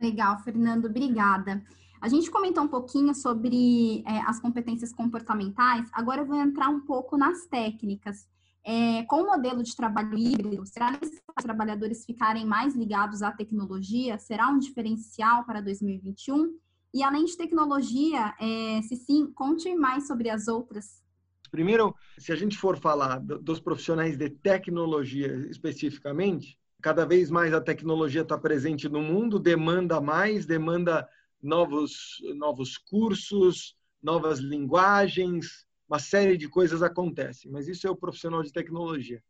Legal, 0.00 0.38
Fernando, 0.44 0.84
obrigada. 0.84 1.60
A 2.00 2.08
gente 2.08 2.30
comentou 2.30 2.62
um 2.62 2.68
pouquinho 2.68 3.14
sobre 3.14 4.02
é, 4.06 4.20
as 4.20 4.40
competências 4.40 4.92
comportamentais, 4.92 5.88
agora 5.92 6.22
eu 6.22 6.26
vou 6.26 6.36
entrar 6.36 6.68
um 6.68 6.80
pouco 6.80 7.16
nas 7.16 7.46
técnicas. 7.46 8.28
É, 8.64 9.02
com 9.04 9.22
o 9.22 9.26
modelo 9.26 9.62
de 9.62 9.74
trabalho 9.74 10.16
híbrido, 10.16 10.64
será 10.66 10.90
necessário 10.90 11.34
os 11.36 11.44
trabalhadores 11.44 12.04
ficarem 12.04 12.44
mais 12.44 12.74
ligados 12.74 13.22
à 13.22 13.32
tecnologia? 13.32 14.18
Será 14.18 14.48
um 14.48 14.58
diferencial 14.58 15.44
para 15.44 15.60
2021? 15.60 16.54
E 16.92 17.02
além 17.02 17.24
de 17.24 17.36
tecnologia, 17.36 18.34
é, 18.40 18.82
se 18.82 18.96
sim, 18.96 19.30
conte 19.34 19.74
mais 19.74 20.06
sobre 20.06 20.30
as 20.30 20.48
outras. 20.48 21.02
Primeiro, 21.50 21.94
se 22.18 22.30
a 22.30 22.36
gente 22.36 22.58
for 22.58 22.78
falar 22.78 23.18
dos 23.20 23.58
profissionais 23.58 24.16
de 24.16 24.28
tecnologia 24.28 25.34
especificamente, 25.50 26.58
cada 26.82 27.04
vez 27.06 27.30
mais 27.30 27.54
a 27.54 27.60
tecnologia 27.60 28.22
está 28.22 28.36
presente 28.36 28.88
no 28.88 29.02
mundo, 29.02 29.38
demanda 29.38 30.00
mais, 30.00 30.46
demanda 30.46 31.08
novos, 31.42 32.18
novos 32.36 32.76
cursos, 32.76 33.76
novas 34.02 34.38
linguagens, 34.38 35.66
uma 35.88 35.98
série 35.98 36.36
de 36.36 36.48
coisas 36.48 36.82
acontecem, 36.82 37.50
mas 37.50 37.66
isso 37.68 37.86
é 37.86 37.90
o 37.90 37.96
profissional 37.96 38.42
de 38.42 38.52
tecnologia. 38.52 39.22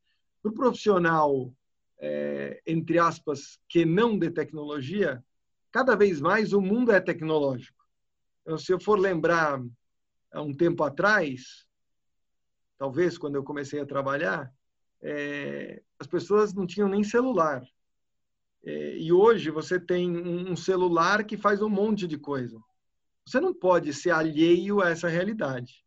Para 0.43 0.50
o 0.50 0.55
profissional, 0.55 1.53
é, 1.99 2.61
entre 2.67 2.99
aspas, 2.99 3.61
que 3.69 3.85
não 3.85 4.19
de 4.19 4.31
tecnologia, 4.31 5.25
cada 5.71 5.95
vez 5.95 6.21
mais 6.21 6.53
o 6.53 6.61
mundo 6.61 6.91
é 6.91 7.00
tecnológico. 7.00 7.85
Então, 8.43 8.59
se 8.59 8.73
eu 8.73 8.81
for 8.81 8.99
lembrar 8.99 9.62
há 10.33 10.43
um 10.43 10.55
tempo 10.55 10.83
atrás, 10.83 11.67
talvez 12.79 13.19
quando 13.19 13.37
eu 13.37 13.45
comecei 13.45 13.81
a 13.81 13.87
trabalhar, 13.87 14.53
é, 15.00 15.83
as 15.99 16.07
pessoas 16.07 16.53
não 16.55 16.67
tinham 16.67 16.88
nem 16.88 17.05
celular. 17.05 17.62
É, 18.65 18.99
e 18.99 19.12
hoje 19.12 19.50
você 19.50 19.79
tem 19.79 20.11
um 20.11 20.57
celular 20.57 21.25
que 21.25 21.37
faz 21.37 21.62
um 21.62 21.69
monte 21.69 22.07
de 22.07 22.19
coisa. 22.19 22.59
Você 23.27 23.41
não 23.41 23.55
pode 23.55 23.93
ser 23.93 24.11
alheio 24.11 24.81
a 24.81 24.91
essa 24.91 25.09
realidade 25.09 25.85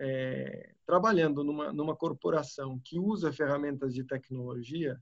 é, 0.00 0.72
trabalhando 0.86 1.44
numa, 1.44 1.72
numa 1.72 1.94
corporação 1.94 2.80
que 2.82 2.98
usa 2.98 3.32
ferramentas 3.32 3.94
de 3.94 4.02
tecnologia, 4.02 4.98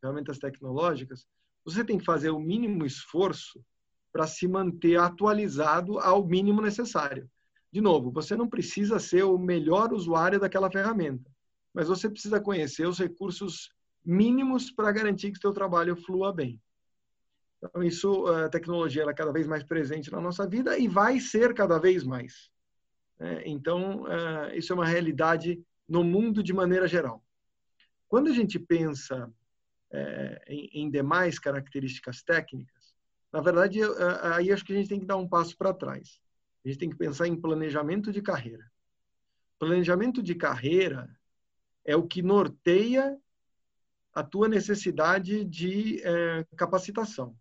ferramentas 0.00 0.38
tecnológicas, 0.38 1.26
você 1.64 1.84
tem 1.84 1.96
que 1.96 2.04
fazer 2.04 2.30
o 2.30 2.40
mínimo 2.40 2.84
esforço 2.84 3.64
para 4.12 4.26
se 4.26 4.48
manter 4.48 4.98
atualizado 4.98 5.98
ao 6.00 6.26
mínimo 6.26 6.60
necessário. 6.60 7.30
De 7.70 7.80
novo, 7.80 8.10
você 8.10 8.36
não 8.36 8.48
precisa 8.48 8.98
ser 8.98 9.22
o 9.22 9.38
melhor 9.38 9.92
usuário 9.92 10.40
daquela 10.40 10.70
ferramenta, 10.70 11.30
mas 11.72 11.88
você 11.88 12.10
precisa 12.10 12.40
conhecer 12.40 12.86
os 12.86 12.98
recursos 12.98 13.70
mínimos 14.04 14.70
para 14.70 14.92
garantir 14.92 15.30
que 15.30 15.38
o 15.38 15.40
seu 15.40 15.52
trabalho 15.52 15.96
flua 15.96 16.32
bem. 16.32 16.60
Então, 17.62 17.82
isso, 17.82 18.26
a 18.26 18.48
tecnologia 18.48 19.02
ela 19.02 19.12
é 19.12 19.14
cada 19.14 19.32
vez 19.32 19.46
mais 19.46 19.62
presente 19.62 20.10
na 20.10 20.20
nossa 20.20 20.46
vida 20.48 20.76
e 20.76 20.88
vai 20.88 21.20
ser 21.20 21.54
cada 21.54 21.78
vez 21.78 22.02
mais. 22.02 22.50
É, 23.20 23.48
então, 23.48 24.04
é, 24.08 24.56
isso 24.56 24.72
é 24.72 24.74
uma 24.74 24.86
realidade 24.86 25.64
no 25.88 26.02
mundo 26.02 26.42
de 26.42 26.52
maneira 26.52 26.88
geral. 26.88 27.24
Quando 28.08 28.28
a 28.28 28.32
gente 28.32 28.58
pensa 28.58 29.32
é, 29.92 30.42
em, 30.48 30.90
demais 30.90 31.38
características 31.38 32.22
técnicas, 32.22 32.92
na 33.32 33.40
verdade, 33.40 33.80
aí 34.34 34.52
acho 34.52 34.64
que 34.64 34.72
a 34.74 34.76
gente 34.76 34.88
tem 34.88 35.00
que 35.00 35.06
dar 35.06 35.16
um 35.16 35.26
passo 35.26 35.56
para 35.56 35.72
trás. 35.72 36.20
A 36.64 36.68
gente 36.68 36.78
tem 36.78 36.90
que 36.90 36.96
pensar 36.96 37.26
em 37.26 37.40
planejamento 37.40 38.12
de 38.12 38.20
carreira. 38.20 38.70
Planejamento 39.58 40.22
de 40.22 40.34
carreira 40.34 41.08
é 41.84 41.96
o 41.96 42.06
que 42.06 42.20
norteia 42.20 43.16
a 44.14 44.22
tua 44.22 44.48
necessidade 44.48 45.44
de 45.44 46.02
capacitação. 46.56 47.36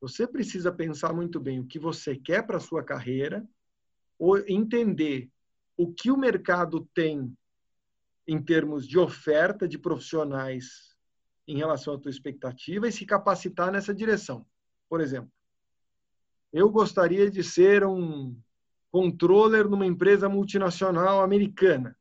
Você 0.00 0.26
precisa 0.26 0.70
pensar 0.70 1.12
muito 1.12 1.40
bem 1.40 1.60
o 1.60 1.66
que 1.66 1.78
você 1.78 2.14
quer 2.14 2.46
para 2.46 2.58
a 2.58 2.60
sua 2.60 2.82
carreira 2.82 3.46
entender 4.46 5.30
o 5.76 5.92
que 5.92 6.10
o 6.10 6.16
mercado 6.16 6.88
tem 6.94 7.36
em 8.26 8.42
termos 8.42 8.86
de 8.86 8.98
oferta 8.98 9.66
de 9.66 9.78
profissionais 9.78 10.94
em 11.46 11.58
relação 11.58 11.94
à 11.94 11.98
tua 11.98 12.10
expectativa 12.10 12.88
e 12.88 12.92
se 12.92 13.04
capacitar 13.04 13.70
nessa 13.72 13.92
direção. 13.92 14.46
Por 14.88 15.00
exemplo, 15.00 15.30
eu 16.52 16.70
gostaria 16.70 17.30
de 17.30 17.42
ser 17.42 17.84
um 17.84 18.34
controller 18.90 19.68
numa 19.68 19.84
empresa 19.84 20.28
multinacional 20.28 21.22
americana. 21.22 21.96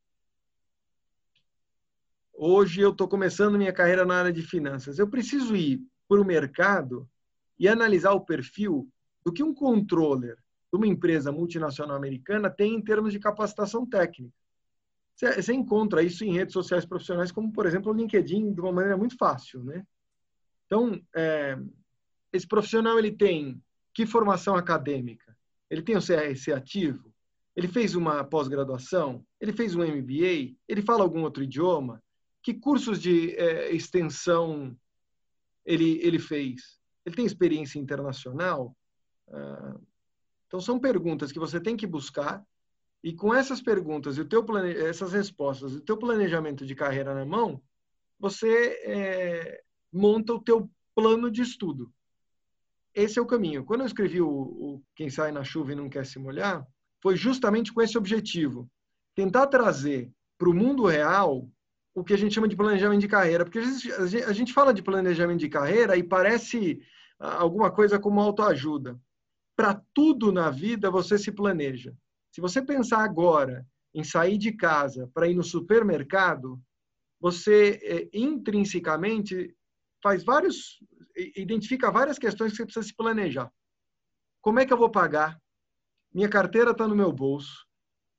Hoje 2.45 2.81
eu 2.81 2.89
estou 2.89 3.07
começando 3.07 3.57
minha 3.57 3.71
carreira 3.71 4.03
na 4.03 4.15
área 4.15 4.33
de 4.33 4.41
finanças. 4.41 4.99
Eu 4.99 5.07
preciso 5.07 5.55
ir 5.55 5.81
para 6.09 6.19
o 6.19 6.25
mercado 6.25 7.09
e 7.57 7.69
analisar 7.69 8.11
o 8.11 8.19
perfil 8.19 8.85
do 9.23 9.31
que 9.31 9.41
um 9.41 9.53
controller 9.53 10.35
de 10.35 10.77
uma 10.77 10.85
empresa 10.85 11.31
multinacional 11.31 11.95
americana 11.95 12.49
tem 12.49 12.75
em 12.75 12.81
termos 12.81 13.13
de 13.13 13.19
capacitação 13.19 13.85
técnica. 13.85 14.35
Você 15.15 15.53
encontra 15.53 16.03
isso 16.03 16.25
em 16.25 16.33
redes 16.33 16.51
sociais 16.51 16.85
profissionais, 16.85 17.31
como, 17.31 17.49
por 17.49 17.65
exemplo, 17.65 17.93
o 17.93 17.95
LinkedIn, 17.95 18.53
de 18.53 18.59
uma 18.59 18.73
maneira 18.73 18.97
muito 18.97 19.15
fácil. 19.15 19.63
Né? 19.63 19.81
Então, 20.65 21.01
é, 21.15 21.57
esse 22.33 22.45
profissional 22.45 22.99
ele 22.99 23.13
tem 23.13 23.63
que 23.93 24.05
formação 24.05 24.57
acadêmica? 24.57 25.33
Ele 25.69 25.81
tem 25.81 25.95
o 25.95 26.05
CRC 26.05 26.51
ativo? 26.51 27.09
Ele 27.55 27.69
fez 27.69 27.95
uma 27.95 28.21
pós-graduação? 28.21 29.25
Ele 29.39 29.53
fez 29.53 29.75
um 29.75 29.81
MBA? 29.81 30.57
Ele 30.67 30.81
fala 30.81 31.03
algum 31.03 31.21
outro 31.21 31.41
idioma? 31.41 32.03
Que 32.43 32.53
cursos 32.53 32.99
de 33.01 33.35
é, 33.35 33.73
extensão 33.73 34.77
ele, 35.65 35.99
ele 36.03 36.19
fez? 36.19 36.79
Ele 37.05 37.15
tem 37.15 37.25
experiência 37.25 37.79
internacional? 37.79 38.75
Ah, 39.29 39.79
então, 40.45 40.59
são 40.61 40.79
perguntas 40.79 41.31
que 41.31 41.39
você 41.39 41.59
tem 41.59 41.75
que 41.75 41.87
buscar 41.87 42.45
e 43.03 43.13
com 43.13 43.33
essas 43.33 43.61
perguntas 43.61 44.17
e 44.17 44.21
o 44.21 44.27
teu 44.27 44.43
plane... 44.43 44.71
essas 44.71 45.11
respostas, 45.11 45.73
o 45.73 45.81
teu 45.81 45.97
planejamento 45.97 46.65
de 46.65 46.75
carreira 46.75 47.13
na 47.13 47.25
mão, 47.25 47.61
você 48.19 48.79
é, 48.85 49.63
monta 49.91 50.33
o 50.33 50.39
teu 50.39 50.69
plano 50.95 51.31
de 51.31 51.41
estudo. 51.41 51.91
Esse 52.93 53.17
é 53.17 53.21
o 53.21 53.25
caminho. 53.25 53.65
Quando 53.65 53.81
eu 53.81 53.87
escrevi 53.87 54.21
o, 54.21 54.29
o 54.29 54.83
Quem 54.95 55.09
Sai 55.09 55.31
na 55.31 55.43
Chuva 55.43 55.73
e 55.73 55.75
Não 55.75 55.89
Quer 55.89 56.05
Se 56.05 56.19
Molhar, 56.19 56.65
foi 57.01 57.17
justamente 57.17 57.73
com 57.73 57.81
esse 57.81 57.97
objetivo. 57.97 58.69
Tentar 59.15 59.47
trazer 59.47 60.11
para 60.37 60.49
o 60.49 60.53
mundo 60.53 60.85
real 60.85 61.49
o 61.95 62.03
que 62.03 62.13
a 62.13 62.17
gente 62.17 62.33
chama 62.33 62.47
de 62.47 62.55
planejamento 62.55 63.01
de 63.01 63.07
carreira. 63.07 63.45
Porque 63.45 63.59
a 63.59 64.33
gente 64.33 64.53
fala 64.53 64.73
de 64.73 64.81
planejamento 64.81 65.39
de 65.39 65.49
carreira 65.49 65.95
e 65.95 66.03
parece 66.03 66.81
ah, 67.19 67.35
alguma 67.41 67.71
coisa 67.71 67.99
como 67.99 68.19
autoajuda 68.19 68.99
para 69.55 69.81
tudo 69.93 70.31
na 70.31 70.49
vida 70.49 70.89
você 70.89 71.17
se 71.17 71.31
planeja. 71.31 71.95
Se 72.31 72.41
você 72.41 72.61
pensar 72.61 73.03
agora 73.03 73.65
em 73.93 74.03
sair 74.03 74.37
de 74.37 74.51
casa 74.51 75.09
para 75.13 75.27
ir 75.27 75.35
no 75.35 75.43
supermercado, 75.43 76.59
você 77.19 77.79
é, 77.83 78.09
intrinsecamente 78.17 79.55
faz 80.01 80.23
vários, 80.23 80.79
identifica 81.35 81.91
várias 81.91 82.17
questões 82.17 82.51
que 82.51 82.57
você 82.57 82.65
precisa 82.65 82.87
se 82.87 82.95
planejar. 82.95 83.51
Como 84.41 84.59
é 84.59 84.65
que 84.65 84.73
eu 84.73 84.77
vou 84.77 84.89
pagar? 84.89 85.39
Minha 86.13 86.27
carteira 86.27 86.71
está 86.71 86.87
no 86.87 86.95
meu 86.95 87.11
bolso. 87.11 87.65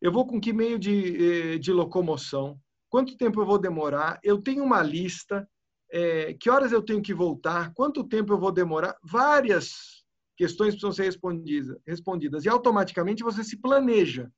Eu 0.00 0.12
vou 0.12 0.26
com 0.26 0.40
que 0.40 0.52
meio 0.52 0.78
de, 0.78 1.59
de 1.59 1.73
locomoção? 1.73 2.59
Quanto 2.94 3.16
tempo 3.16 3.40
eu 3.40 3.44
vou 3.44 3.58
demorar? 3.58 4.20
Eu 4.22 4.40
tenho 4.40 4.62
uma 4.62 4.80
lista. 4.80 5.50
É, 5.90 6.32
que 6.34 6.48
horas 6.48 6.70
eu 6.70 6.80
tenho 6.80 7.02
que 7.02 7.12
voltar? 7.12 7.74
Quanto 7.74 8.04
tempo 8.04 8.32
eu 8.32 8.38
vou 8.38 8.52
demorar? 8.52 8.96
Várias 9.02 10.04
questões 10.36 10.74
precisam 10.74 10.92
ser 10.92 11.02
respondidas, 11.02 11.76
respondidas 11.84 12.44
e 12.44 12.48
automaticamente 12.48 13.24
você 13.24 13.42
se 13.42 13.56
planeja 13.56 14.30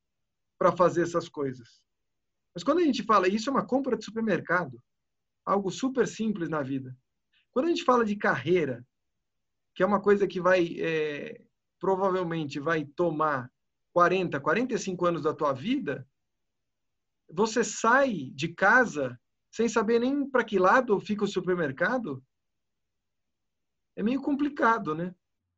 para 0.58 0.72
fazer 0.72 1.02
essas 1.02 1.28
coisas. 1.28 1.82
Mas 2.54 2.64
quando 2.64 2.78
a 2.78 2.82
gente 2.82 3.02
fala 3.02 3.28
isso 3.28 3.50
é 3.50 3.52
uma 3.52 3.66
compra 3.66 3.94
de 3.94 4.06
supermercado, 4.06 4.82
algo 5.44 5.70
super 5.70 6.08
simples 6.08 6.48
na 6.48 6.62
vida. 6.62 6.96
Quando 7.52 7.66
a 7.66 7.68
gente 7.68 7.84
fala 7.84 8.06
de 8.06 8.16
carreira, 8.16 8.82
que 9.74 9.82
é 9.82 9.86
uma 9.86 10.00
coisa 10.00 10.26
que 10.26 10.40
vai 10.40 10.80
é, 10.80 11.42
provavelmente 11.78 12.58
vai 12.58 12.86
tomar 12.86 13.52
40, 13.92 14.40
45 14.40 15.04
anos 15.04 15.20
da 15.20 15.34
tua 15.34 15.52
vida, 15.52 16.08
você 17.30 17.64
sai 17.64 18.30
de 18.34 18.48
casa 18.48 19.18
sem 19.50 19.68
saber 19.68 19.98
nem 20.00 20.28
para 20.28 20.44
que 20.44 20.58
lado 20.58 20.98
fica 21.00 21.24
o 21.24 21.28
supermercado, 21.28 22.22
é 23.96 24.02
meio 24.02 24.20
complicado, 24.20 24.94
né? 24.94 25.14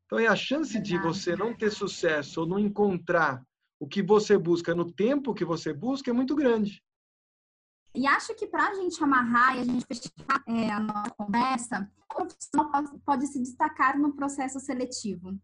Então, 0.07 0.19
é 0.19 0.27
a 0.27 0.37
chance 0.37 0.81
de 0.81 0.97
você 0.99 1.37
não 1.37 1.55
ter 1.55 1.71
sucesso 1.71 2.41
ou 2.41 2.47
não 2.47 2.59
encontrar 2.59 3.45
o 3.79 3.87
que 3.87 4.03
você 4.03 4.39
busca 4.39 4.75
no 4.75 4.91
tempo 4.91 5.35
que 5.35 5.45
você 5.45 5.73
busca 5.73 6.11
é 6.11 6.15
muito 6.15 6.35
grande. 6.35 6.83
E 7.95 8.07
acho 8.07 8.35
que 8.35 8.47
para 8.47 8.69
a 8.69 8.75
gente 8.75 9.03
amarrar 9.03 9.57
e 9.57 9.61
a 9.61 9.65
gente 9.65 9.85
fechar 9.87 10.45
é, 10.47 10.71
a 10.71 10.81
nossa 10.81 11.11
conversa, 11.11 11.93
o 11.99 12.15
profissional 12.15 12.71
pode, 12.71 12.99
pode 13.01 13.27
se 13.27 13.41
destacar 13.41 13.99
no 13.99 14.15
processo 14.15 14.61
seletivo. 14.61 15.39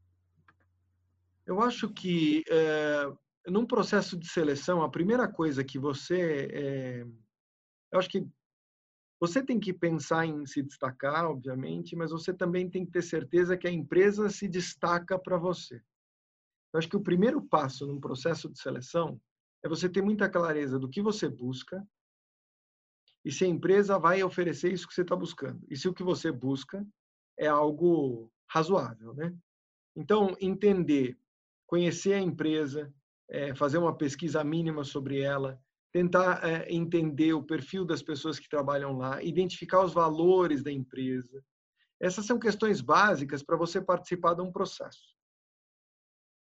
Eu 1.47 1.61
acho 1.61 1.90
que 1.90 2.43
é, 2.49 3.12
num 3.46 3.66
processo 3.66 4.16
de 4.16 4.28
seleção, 4.28 4.82
a 4.82 4.90
primeira 4.90 5.28
coisa 5.28 5.64
que 5.64 5.78
você. 5.78 6.48
É, 6.52 7.06
eu 7.92 7.98
acho 7.98 8.08
que 8.08 8.26
você 9.20 9.42
tem 9.42 9.60
que 9.60 9.72
pensar 9.72 10.26
em 10.26 10.44
se 10.46 10.62
destacar, 10.62 11.26
obviamente, 11.26 11.94
mas 11.94 12.10
você 12.10 12.32
também 12.32 12.68
tem 12.68 12.84
que 12.84 12.92
ter 12.92 13.02
certeza 13.02 13.56
que 13.56 13.66
a 13.66 13.72
empresa 13.72 14.28
se 14.28 14.48
destaca 14.48 15.18
para 15.18 15.38
você. 15.38 15.76
Eu 16.72 16.78
acho 16.78 16.88
que 16.88 16.96
o 16.96 17.02
primeiro 17.02 17.40
passo 17.40 17.86
num 17.86 18.00
processo 18.00 18.50
de 18.50 18.58
seleção 18.58 19.20
é 19.62 19.68
você 19.68 19.88
ter 19.88 20.02
muita 20.02 20.28
clareza 20.28 20.78
do 20.78 20.88
que 20.88 21.00
você 21.00 21.28
busca 21.28 21.86
e 23.24 23.32
se 23.32 23.44
a 23.44 23.48
empresa 23.48 23.98
vai 23.98 24.22
oferecer 24.22 24.72
isso 24.72 24.86
que 24.86 24.92
você 24.92 25.02
está 25.02 25.16
buscando. 25.16 25.64
E 25.70 25.76
se 25.76 25.88
o 25.88 25.94
que 25.94 26.02
você 26.02 26.30
busca 26.30 26.86
é 27.38 27.46
algo 27.46 28.30
razoável, 28.46 29.14
né? 29.14 29.34
Então, 29.96 30.36
entender 30.40 31.16
conhecer 31.66 32.12
a 32.12 32.20
empresa, 32.20 32.92
é, 33.35 33.55
fazer 33.55 33.79
uma 33.79 33.97
pesquisa 33.97 34.45
mínima 34.45 34.85
sobre 34.85 35.21
ela, 35.21 35.61
tentar 35.93 36.41
é, 36.45 36.73
entender 36.73 37.33
o 37.33 37.43
perfil 37.43 37.85
das 37.85 38.00
pessoas 38.00 38.38
que 38.38 38.49
trabalham 38.49 38.97
lá, 38.97 39.23
identificar 39.23 39.85
os 39.85 39.93
valores 39.93 40.62
da 40.62 40.71
empresa. 40.71 41.45
Essas 42.00 42.26
são 42.26 42.38
questões 42.38 42.81
básicas 42.81 43.43
para 43.43 43.57
você 43.57 43.81
participar 43.81 44.35
de 44.35 44.43
um 44.43 44.53
processo. 44.53 45.14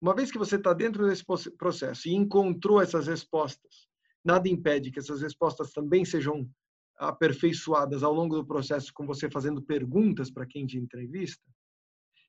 Uma 0.01 0.15
vez 0.15 0.31
que 0.31 0.37
você 0.37 0.55
está 0.55 0.73
dentro 0.73 1.05
desse 1.07 1.25
processo 1.57 2.07
e 2.07 2.13
encontrou 2.13 2.81
essas 2.81 3.07
respostas, 3.07 3.87
nada 4.23 4.47
impede 4.47 4.91
que 4.91 4.99
essas 4.99 5.21
respostas 5.21 5.73
também 5.73 6.05
sejam 6.05 6.49
aperfeiçoadas 6.97 8.01
ao 8.01 8.13
longo 8.13 8.35
do 8.35 8.45
processo 8.45 8.93
com 8.93 9.05
você 9.05 9.29
fazendo 9.29 9.61
perguntas 9.61 10.31
para 10.31 10.45
quem 10.45 10.65
te 10.65 10.77
entrevista. 10.77 11.43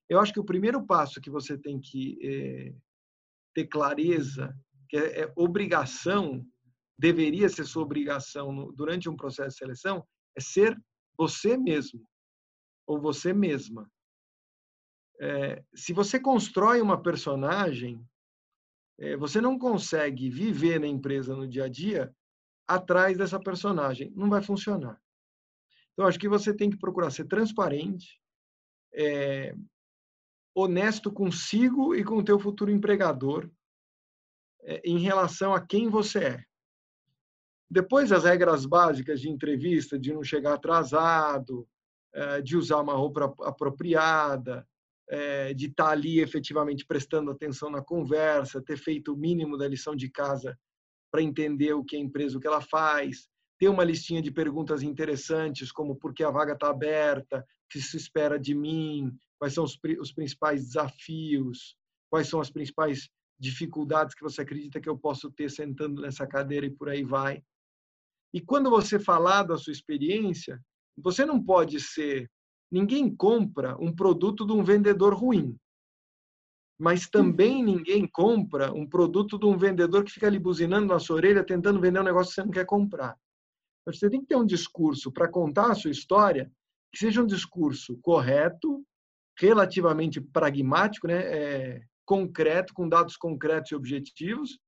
Eu 0.08 0.18
acho 0.18 0.32
que 0.32 0.40
o 0.40 0.44
primeiro 0.44 0.84
passo 0.84 1.20
que 1.20 1.30
você 1.30 1.56
tem 1.56 1.78
que 1.78 2.18
é, 2.22 2.74
ter 3.54 3.66
clareza, 3.66 4.54
que 4.88 4.96
é, 4.96 5.22
é, 5.22 5.32
obrigação, 5.36 6.44
deveria 6.98 7.48
ser 7.48 7.64
sua 7.64 7.82
obrigação 7.82 8.52
no, 8.52 8.72
durante 8.72 9.08
um 9.08 9.16
processo 9.16 9.50
de 9.50 9.58
seleção, 9.58 10.06
é 10.36 10.40
ser 10.40 10.76
você 11.16 11.56
mesmo 11.56 12.08
ou 12.86 13.00
você 13.00 13.32
mesma. 13.32 13.90
É, 15.20 15.62
se 15.74 15.92
você 15.92 16.18
constrói 16.18 16.80
uma 16.80 17.02
personagem, 17.02 18.00
é, 18.98 19.16
você 19.16 19.40
não 19.40 19.58
consegue 19.58 20.30
viver 20.30 20.80
na 20.80 20.86
empresa 20.86 21.34
no 21.34 21.46
dia 21.46 21.64
a 21.64 21.68
dia 21.68 22.14
atrás 22.66 23.16
dessa 23.16 23.38
personagem. 23.38 24.12
Não 24.14 24.28
vai 24.28 24.42
funcionar. 24.42 25.00
Então, 25.92 26.06
acho 26.06 26.18
que 26.18 26.28
você 26.28 26.54
tem 26.54 26.70
que 26.70 26.78
procurar 26.78 27.10
ser 27.10 27.26
transparente, 27.26 28.20
é, 28.94 29.54
honesto 30.60 31.12
consigo 31.12 31.94
e 31.94 32.02
com 32.02 32.18
o 32.18 32.24
teu 32.24 32.38
futuro 32.38 32.70
empregador 32.70 33.50
é, 34.62 34.80
em 34.84 34.98
relação 34.98 35.54
a 35.54 35.64
quem 35.64 35.88
você 35.88 36.18
é. 36.18 36.44
Depois 37.70 38.10
as 38.10 38.24
regras 38.24 38.64
básicas 38.64 39.20
de 39.20 39.28
entrevista, 39.28 39.98
de 39.98 40.12
não 40.12 40.24
chegar 40.24 40.54
atrasado, 40.54 41.68
é, 42.14 42.40
de 42.40 42.56
usar 42.56 42.80
uma 42.80 42.94
roupa 42.94 43.34
apropriada, 43.42 44.66
é, 45.08 45.54
de 45.54 45.66
estar 45.66 45.90
ali 45.90 46.20
efetivamente 46.20 46.84
prestando 46.84 47.30
atenção 47.30 47.70
na 47.70 47.82
conversa, 47.82 48.62
ter 48.62 48.76
feito 48.76 49.12
o 49.12 49.16
mínimo 49.16 49.56
da 49.56 49.68
lição 49.68 49.94
de 49.94 50.10
casa 50.10 50.58
para 51.10 51.22
entender 51.22 51.72
o 51.72 51.84
que 51.84 51.96
é 51.96 51.98
a 51.98 52.02
empresa, 52.02 52.36
o 52.36 52.40
que 52.40 52.46
ela 52.46 52.60
faz, 52.60 53.28
ter 53.58 53.68
uma 53.68 53.84
listinha 53.84 54.22
de 54.22 54.30
perguntas 54.30 54.82
interessantes, 54.82 55.72
como 55.72 55.96
por 55.96 56.14
que 56.14 56.22
a 56.22 56.30
vaga 56.30 56.52
está 56.52 56.68
aberta, 56.68 57.40
o 57.40 57.68
que 57.68 57.80
se 57.80 57.96
espera 57.96 58.38
de 58.38 58.54
mim, 58.54 59.16
quais 59.38 59.54
são 59.54 59.64
os, 59.64 59.78
os 60.00 60.12
principais 60.12 60.64
desafios, 60.66 61.76
quais 62.10 62.28
são 62.28 62.40
as 62.40 62.50
principais 62.50 63.08
dificuldades 63.38 64.14
que 64.14 64.22
você 64.22 64.42
acredita 64.42 64.80
que 64.80 64.88
eu 64.88 64.98
posso 64.98 65.30
ter 65.30 65.50
sentando 65.50 66.02
nessa 66.02 66.26
cadeira 66.26 66.66
e 66.66 66.70
por 66.70 66.88
aí 66.88 67.04
vai. 67.04 67.42
E 68.34 68.40
quando 68.40 68.68
você 68.68 68.98
falar 68.98 69.44
da 69.44 69.56
sua 69.56 69.72
experiência, 69.72 70.60
você 70.96 71.24
não 71.24 71.42
pode 71.42 71.80
ser. 71.80 72.30
Ninguém 72.70 73.14
compra 73.14 73.76
um 73.80 73.94
produto 73.94 74.44
de 74.44 74.52
um 74.52 74.62
vendedor 74.62 75.14
ruim. 75.14 75.56
Mas 76.78 77.08
também 77.08 77.62
ninguém 77.62 78.06
compra 78.06 78.72
um 78.72 78.86
produto 78.86 79.38
de 79.38 79.46
um 79.46 79.56
vendedor 79.56 80.04
que 80.04 80.12
fica 80.12 80.26
ali 80.26 80.38
buzinando 80.38 80.86
na 80.86 80.98
sua 80.98 81.16
orelha, 81.16 81.44
tentando 81.44 81.80
vender 81.80 82.00
um 82.00 82.04
negócio 82.04 82.30
que 82.30 82.34
você 82.34 82.44
não 82.44 82.50
quer 82.50 82.66
comprar. 82.66 83.16
Você 83.86 84.10
tem 84.10 84.20
que 84.20 84.26
ter 84.26 84.36
um 84.36 84.44
discurso 84.44 85.10
para 85.10 85.28
contar 85.28 85.70
a 85.70 85.74
sua 85.74 85.90
história 85.90 86.52
que 86.92 86.98
seja 86.98 87.22
um 87.22 87.26
discurso 87.26 87.98
correto, 88.02 88.84
relativamente 89.38 90.20
pragmático, 90.20 91.06
né? 91.06 91.20
É, 91.20 91.82
concreto, 92.04 92.72
com 92.72 92.88
dados 92.88 93.16
concretos 93.16 93.70
e 93.70 93.74
objetivos, 93.74 94.58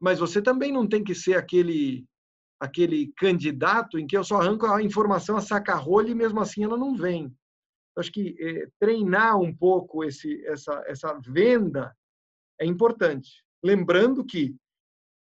mas 0.00 0.20
você 0.20 0.40
também 0.40 0.72
não 0.72 0.88
tem 0.88 1.02
que 1.02 1.14
ser 1.14 1.34
aquele 1.34 2.04
aquele 2.60 3.12
candidato 3.16 3.98
em 3.98 4.06
que 4.06 4.16
eu 4.16 4.22
só 4.22 4.40
arranco 4.40 4.66
a 4.66 4.80
informação 4.80 5.36
a 5.36 5.40
saca-rolha 5.40 6.10
e 6.10 6.14
mesmo 6.14 6.38
assim 6.38 6.62
ela 6.62 6.76
não 6.76 6.94
vem. 6.94 7.24
Eu 7.96 8.00
acho 8.00 8.12
que 8.12 8.36
é, 8.38 8.68
treinar 8.78 9.36
um 9.40 9.52
pouco 9.52 10.04
esse, 10.04 10.40
essa, 10.46 10.80
essa 10.86 11.12
venda 11.26 11.92
é 12.60 12.64
importante. 12.64 13.44
Lembrando 13.64 14.24
que 14.24 14.54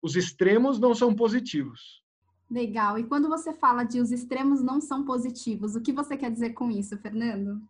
os 0.03 0.17
extremos 0.17 0.81
não 0.81 0.97
são 0.97 1.15
positivos. 1.15 2.03
Legal. 2.51 2.99
E 2.99 3.05
quando 3.05 3.29
você 3.29 3.53
fala 3.53 3.85
de 3.85 4.01
os 4.01 4.11
extremos 4.11 4.61
não 4.61 4.81
são 4.81 5.05
positivos, 5.05 5.77
o 5.77 5.81
que 5.81 5.93
você 5.93 6.17
quer 6.17 6.33
dizer 6.33 6.55
com 6.55 6.71
isso, 6.71 6.99
Fernando? 6.99 7.63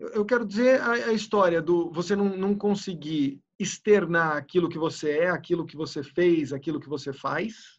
Eu 0.00 0.24
quero 0.24 0.46
dizer 0.46 0.80
a, 0.80 0.92
a 0.92 1.12
história 1.12 1.60
do 1.60 1.90
você 1.92 2.16
não, 2.16 2.36
não 2.36 2.54
conseguir 2.56 3.40
externar 3.58 4.36
aquilo 4.36 4.68
que 4.68 4.78
você 4.78 5.18
é, 5.18 5.30
aquilo 5.30 5.66
que 5.66 5.76
você 5.76 6.02
fez, 6.02 6.52
aquilo 6.52 6.80
que 6.80 6.88
você 6.88 7.12
faz, 7.12 7.78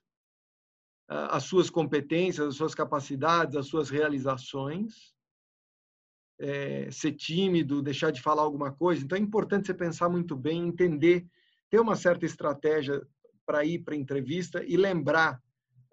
as 1.07 1.43
suas 1.43 1.69
competências, 1.69 2.47
as 2.47 2.55
suas 2.55 2.73
capacidades, 2.73 3.55
as 3.55 3.67
suas 3.67 3.89
realizações, 3.89 5.13
é, 6.39 6.89
ser 6.89 7.13
tímido, 7.13 7.81
deixar 7.81 8.11
de 8.11 8.21
falar 8.21 8.43
alguma 8.43 8.71
coisa. 8.71 9.03
Então 9.03 9.17
é 9.17 9.21
importante 9.21 9.67
você 9.67 9.73
pensar 9.73 10.07
muito 10.07 10.35
bem, 10.35 10.67
entender, 10.67 11.25
ter 11.69 11.79
uma 11.79 11.95
certa 11.95 12.25
estratégia 12.25 13.05
para 13.45 13.65
ir 13.65 13.79
para 13.79 13.93
a 13.93 13.97
entrevista 13.97 14.63
e 14.63 14.77
lembrar 14.77 15.41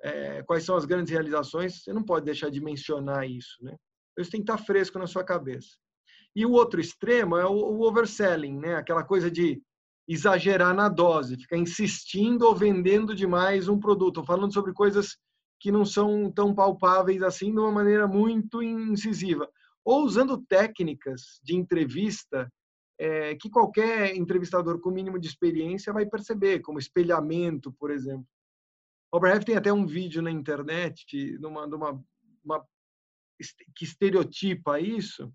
é, 0.03 0.43
quais 0.45 0.65
são 0.65 0.77
as 0.77 0.85
grandes 0.85 1.13
realizações. 1.13 1.83
Você 1.83 1.93
não 1.93 2.05
pode 2.05 2.25
deixar 2.25 2.51
de 2.51 2.61
mencionar 2.61 3.29
isso, 3.29 3.57
né? 3.63 3.77
Isso 4.17 4.31
tem 4.31 4.41
que 4.43 4.51
estar 4.51 4.65
fresco 4.65 4.99
na 4.99 5.07
sua 5.07 5.25
cabeça. 5.25 5.77
E 6.39 6.47
o 6.47 6.53
outro 6.53 6.81
extremo 6.81 7.37
é 7.37 7.45
o, 7.45 7.81
overselling, 7.81 8.61
né? 8.61 8.77
aquela 8.77 9.03
coisa 9.03 9.29
de 9.29 9.61
exagerar 10.07 10.73
na 10.73 10.89
dose, 10.89 11.37
ficar 11.37 11.57
insistindo 11.57 12.43
ou 12.47 12.55
vendendo 12.55 13.13
demais 13.13 13.67
um 13.67 13.77
produto, 13.77 14.23
falando 14.23 14.55
sobre 14.55 14.73
coisas 14.73 15.19
que 15.59 15.73
não 15.73 15.85
são 15.85 16.31
tão 16.31 16.55
palpáveis 16.55 17.25
assim 17.25 17.51
de 17.51 17.59
uma 17.59 17.73
maneira 17.73 18.07
muito 18.07 18.63
incisiva. 18.63 19.51
Ou 19.85 20.05
usando 20.05 20.41
técnicas 20.47 21.41
de 21.43 21.57
entrevista 21.57 22.49
é, 23.01 23.35
que 23.35 23.51
qualquer 23.51 24.15
entrevistador 24.15 24.79
com 24.79 24.93
mínimo 24.93 25.19
de 25.19 25.27
experiência 25.27 25.93
vai 25.93 26.07
perceber, 26.07 26.61
como 26.61 26.79
espelhamento, 26.79 27.73
por 27.73 27.91
exemplo. 27.91 28.29
O 29.11 29.19
Breve 29.19 29.45
tem 29.45 29.57
até 29.57 29.73
um 29.73 29.85
vídeo 29.85 30.23
na 30.23 30.31
internet 30.31 31.05
uma, 31.43 32.65
que 33.75 33.85
estereotipa 33.85 34.79
isso, 34.79 35.33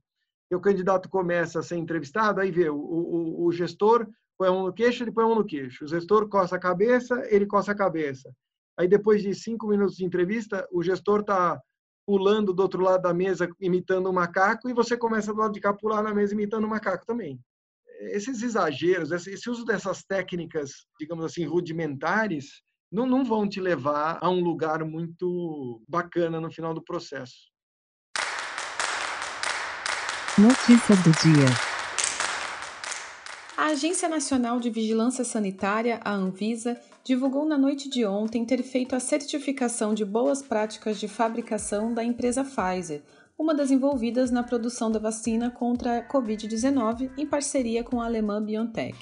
o 0.56 0.62
candidato 0.62 1.10
começa 1.10 1.60
a 1.60 1.64
ser 1.64 1.78
entrevistado, 1.78 2.40
aí 2.40 2.52
vê 2.52 2.70
o, 2.70 2.76
o, 2.76 3.46
o 3.46 3.52
gestor 3.52 4.08
põe 4.38 4.50
mão 4.50 4.66
no 4.66 4.74
queixo, 4.74 5.04
ele 5.04 5.12
põe 5.12 5.26
mão 5.26 5.36
no 5.36 5.46
queixo. 5.46 5.86
O 5.86 5.88
gestor 5.88 6.28
coça 6.28 6.56
a 6.56 6.60
cabeça, 6.60 7.24
ele 7.30 7.46
coça 7.46 7.72
a 7.72 7.76
cabeça. 7.76 8.34
Aí 8.78 8.88
depois 8.88 9.22
de 9.22 9.34
cinco 9.34 9.68
minutos 9.68 9.96
de 9.96 10.06
entrevista, 10.06 10.68
o 10.72 10.82
gestor 10.82 11.22
está 11.22 11.62
pulando 12.06 12.54
do 12.54 12.62
outro 12.62 12.82
lado 12.82 13.02
da 13.02 13.14
mesa 13.14 13.48
imitando 13.60 14.10
um 14.10 14.14
macaco 14.14 14.70
e 14.70 14.74
você 14.74 14.98
começa 14.98 15.34
do 15.34 15.40
lado 15.40 15.54
de 15.54 15.62
cá 15.62 15.74
pular 15.74 16.04
na 16.04 16.14
mesa 16.14 16.34
imitando 16.34 16.66
um 16.66 16.70
macaco 16.70 17.06
também. 17.06 17.40
Esses 18.12 18.42
exageros, 18.42 19.12
esse 19.12 19.50
uso 19.50 19.64
dessas 19.64 20.04
técnicas, 20.04 20.86
digamos 21.00 21.24
assim, 21.24 21.46
rudimentares, 21.46 22.62
não, 22.92 23.06
não 23.06 23.24
vão 23.24 23.48
te 23.48 23.62
levar 23.62 24.20
a 24.22 24.30
um 24.30 24.44
lugar 24.44 24.84
muito 24.84 25.82
bacana 25.88 26.42
no 26.42 26.52
final 26.52 26.74
do 26.74 26.84
processo. 26.84 27.53
Notícia 30.36 30.96
do 30.96 31.12
dia. 31.22 31.46
A 33.56 33.66
Agência 33.68 34.10
Nacional 34.10 34.60
de 34.60 34.72
Vigilância 34.72 35.24
Sanitária, 35.24 36.00
a 36.04 36.12
Anvisa, 36.12 36.76
divulgou 37.04 37.46
na 37.46 37.56
noite 37.56 37.88
de 37.88 38.04
ontem 38.04 38.44
ter 38.44 38.64
feito 38.64 38.96
a 38.96 39.00
certificação 39.00 39.94
de 39.94 40.04
boas 40.04 40.42
práticas 40.42 41.00
de 41.00 41.08
fabricação 41.08 41.94
da 41.94 42.04
empresa 42.04 42.44
Pfizer, 42.44 43.04
uma 43.38 43.54
das 43.54 43.70
envolvidas 43.70 44.32
na 44.32 44.42
produção 44.42 44.92
da 44.92 44.98
vacina 44.98 45.52
contra 45.52 46.00
a 46.00 46.08
Covid-19 46.08 47.12
em 47.16 47.28
parceria 47.28 47.84
com 47.84 48.02
a 48.02 48.06
alemã 48.06 48.44
BioNTech. 48.44 48.98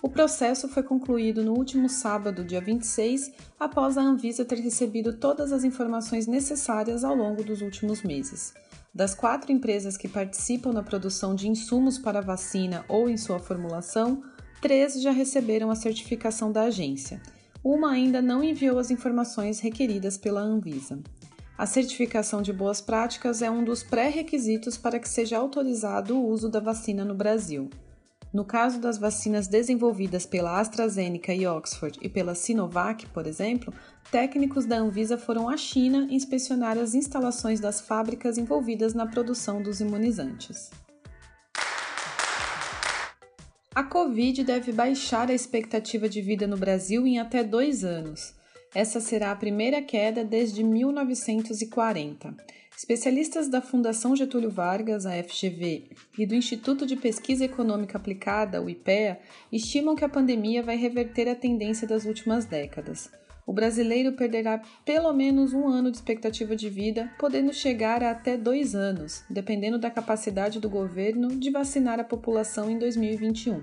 O 0.00 0.08
processo 0.08 0.66
foi 0.66 0.82
concluído 0.82 1.44
no 1.44 1.52
último 1.52 1.90
sábado, 1.90 2.42
dia 2.42 2.62
26, 2.62 3.30
após 3.58 3.98
a 3.98 4.00
Anvisa 4.00 4.46
ter 4.46 4.58
recebido 4.60 5.18
todas 5.18 5.52
as 5.52 5.62
informações 5.62 6.26
necessárias 6.26 7.04
ao 7.04 7.14
longo 7.14 7.44
dos 7.44 7.60
últimos 7.60 8.02
meses. 8.02 8.54
Das 8.92 9.14
quatro 9.14 9.52
empresas 9.52 9.96
que 9.96 10.08
participam 10.08 10.72
na 10.72 10.82
produção 10.82 11.34
de 11.34 11.48
insumos 11.48 11.96
para 11.96 12.18
a 12.18 12.22
vacina 12.22 12.84
ou 12.88 13.08
em 13.08 13.16
sua 13.16 13.38
formulação, 13.38 14.22
três 14.60 15.00
já 15.00 15.12
receberam 15.12 15.70
a 15.70 15.76
certificação 15.76 16.50
da 16.50 16.62
agência. 16.62 17.22
Uma 17.62 17.92
ainda 17.92 18.20
não 18.20 18.42
enviou 18.42 18.78
as 18.78 18.90
informações 18.90 19.60
requeridas 19.60 20.18
pela 20.18 20.40
Anvisa. 20.40 20.98
A 21.56 21.66
certificação 21.66 22.42
de 22.42 22.52
boas 22.52 22.80
práticas 22.80 23.42
é 23.42 23.50
um 23.50 23.62
dos 23.62 23.82
pré-requisitos 23.82 24.76
para 24.76 24.98
que 24.98 25.08
seja 25.08 25.38
autorizado 25.38 26.16
o 26.16 26.26
uso 26.26 26.48
da 26.48 26.58
vacina 26.58 27.04
no 27.04 27.14
Brasil. 27.14 27.70
No 28.32 28.44
caso 28.44 28.78
das 28.78 28.96
vacinas 28.96 29.48
desenvolvidas 29.48 30.24
pela 30.24 30.60
AstraZeneca 30.60 31.34
e 31.34 31.44
Oxford 31.48 31.98
e 32.00 32.08
pela 32.08 32.36
Sinovac, 32.36 33.06
por 33.06 33.26
exemplo, 33.26 33.74
técnicos 34.08 34.64
da 34.64 34.78
Anvisa 34.78 35.18
foram 35.18 35.48
à 35.48 35.56
China 35.56 36.06
inspecionar 36.08 36.78
as 36.78 36.94
instalações 36.94 37.58
das 37.58 37.80
fábricas 37.80 38.38
envolvidas 38.38 38.94
na 38.94 39.04
produção 39.04 39.60
dos 39.60 39.80
imunizantes. 39.80 40.70
A 43.74 43.82
Covid 43.82 44.44
deve 44.44 44.70
baixar 44.72 45.28
a 45.28 45.34
expectativa 45.34 46.08
de 46.08 46.22
vida 46.22 46.46
no 46.46 46.56
Brasil 46.56 47.06
em 47.06 47.18
até 47.18 47.42
dois 47.42 47.84
anos. 47.84 48.34
Essa 48.72 49.00
será 49.00 49.32
a 49.32 49.36
primeira 49.36 49.82
queda 49.82 50.24
desde 50.24 50.62
1940. 50.62 52.34
Especialistas 52.80 53.46
da 53.46 53.60
Fundação 53.60 54.16
Getúlio 54.16 54.48
Vargas, 54.48 55.04
a 55.04 55.12
FGV, 55.22 55.90
e 56.16 56.24
do 56.24 56.34
Instituto 56.34 56.86
de 56.86 56.96
Pesquisa 56.96 57.44
Econômica 57.44 57.98
Aplicada, 57.98 58.62
o 58.62 58.70
IPEA, 58.70 59.20
estimam 59.52 59.94
que 59.94 60.02
a 60.02 60.08
pandemia 60.08 60.62
vai 60.62 60.76
reverter 60.76 61.28
a 61.28 61.34
tendência 61.34 61.86
das 61.86 62.06
últimas 62.06 62.46
décadas. 62.46 63.10
O 63.46 63.52
brasileiro 63.52 64.12
perderá 64.12 64.62
pelo 64.82 65.12
menos 65.12 65.52
um 65.52 65.68
ano 65.68 65.90
de 65.90 65.98
expectativa 65.98 66.56
de 66.56 66.70
vida, 66.70 67.12
podendo 67.18 67.52
chegar 67.52 68.02
a 68.02 68.12
até 68.12 68.34
dois 68.38 68.74
anos, 68.74 69.24
dependendo 69.28 69.78
da 69.78 69.90
capacidade 69.90 70.58
do 70.58 70.70
governo 70.70 71.36
de 71.36 71.50
vacinar 71.50 72.00
a 72.00 72.04
população 72.04 72.70
em 72.70 72.78
2021. 72.78 73.62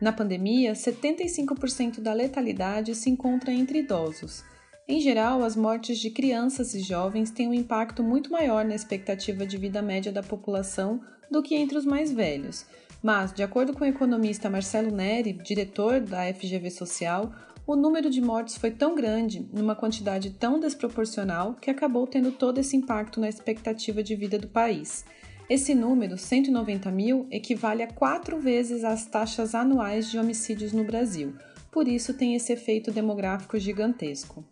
Na 0.00 0.12
pandemia, 0.12 0.72
75% 0.72 2.00
da 2.00 2.14
letalidade 2.14 2.94
se 2.94 3.10
encontra 3.10 3.52
entre 3.52 3.80
idosos, 3.80 4.42
em 4.90 5.00
geral, 5.00 5.44
as 5.44 5.54
mortes 5.54 6.00
de 6.00 6.10
crianças 6.10 6.74
e 6.74 6.80
jovens 6.80 7.30
têm 7.30 7.46
um 7.46 7.54
impacto 7.54 8.02
muito 8.02 8.32
maior 8.32 8.64
na 8.64 8.74
expectativa 8.74 9.46
de 9.46 9.56
vida 9.56 9.80
média 9.80 10.10
da 10.10 10.20
população 10.20 11.00
do 11.30 11.40
que 11.40 11.54
entre 11.54 11.78
os 11.78 11.84
mais 11.84 12.10
velhos. 12.10 12.66
Mas, 13.00 13.32
de 13.32 13.40
acordo 13.40 13.72
com 13.72 13.84
o 13.84 13.86
economista 13.86 14.50
Marcelo 14.50 14.90
Neri, 14.90 15.32
diretor 15.32 16.00
da 16.00 16.24
FGV 16.34 16.72
Social, 16.72 17.32
o 17.64 17.76
número 17.76 18.10
de 18.10 18.20
mortes 18.20 18.56
foi 18.56 18.72
tão 18.72 18.96
grande, 18.96 19.48
numa 19.52 19.76
quantidade 19.76 20.30
tão 20.30 20.58
desproporcional, 20.58 21.54
que 21.54 21.70
acabou 21.70 22.04
tendo 22.04 22.32
todo 22.32 22.58
esse 22.58 22.76
impacto 22.76 23.20
na 23.20 23.28
expectativa 23.28 24.02
de 24.02 24.16
vida 24.16 24.40
do 24.40 24.48
país. 24.48 25.04
Esse 25.48 25.72
número, 25.72 26.18
190 26.18 26.90
mil, 26.90 27.28
equivale 27.30 27.84
a 27.84 27.92
quatro 27.92 28.40
vezes 28.40 28.82
as 28.82 29.06
taxas 29.06 29.54
anuais 29.54 30.10
de 30.10 30.18
homicídios 30.18 30.72
no 30.72 30.82
Brasil, 30.82 31.32
por 31.70 31.86
isso 31.86 32.12
tem 32.12 32.34
esse 32.34 32.52
efeito 32.52 32.90
demográfico 32.90 33.56
gigantesco. 33.56 34.44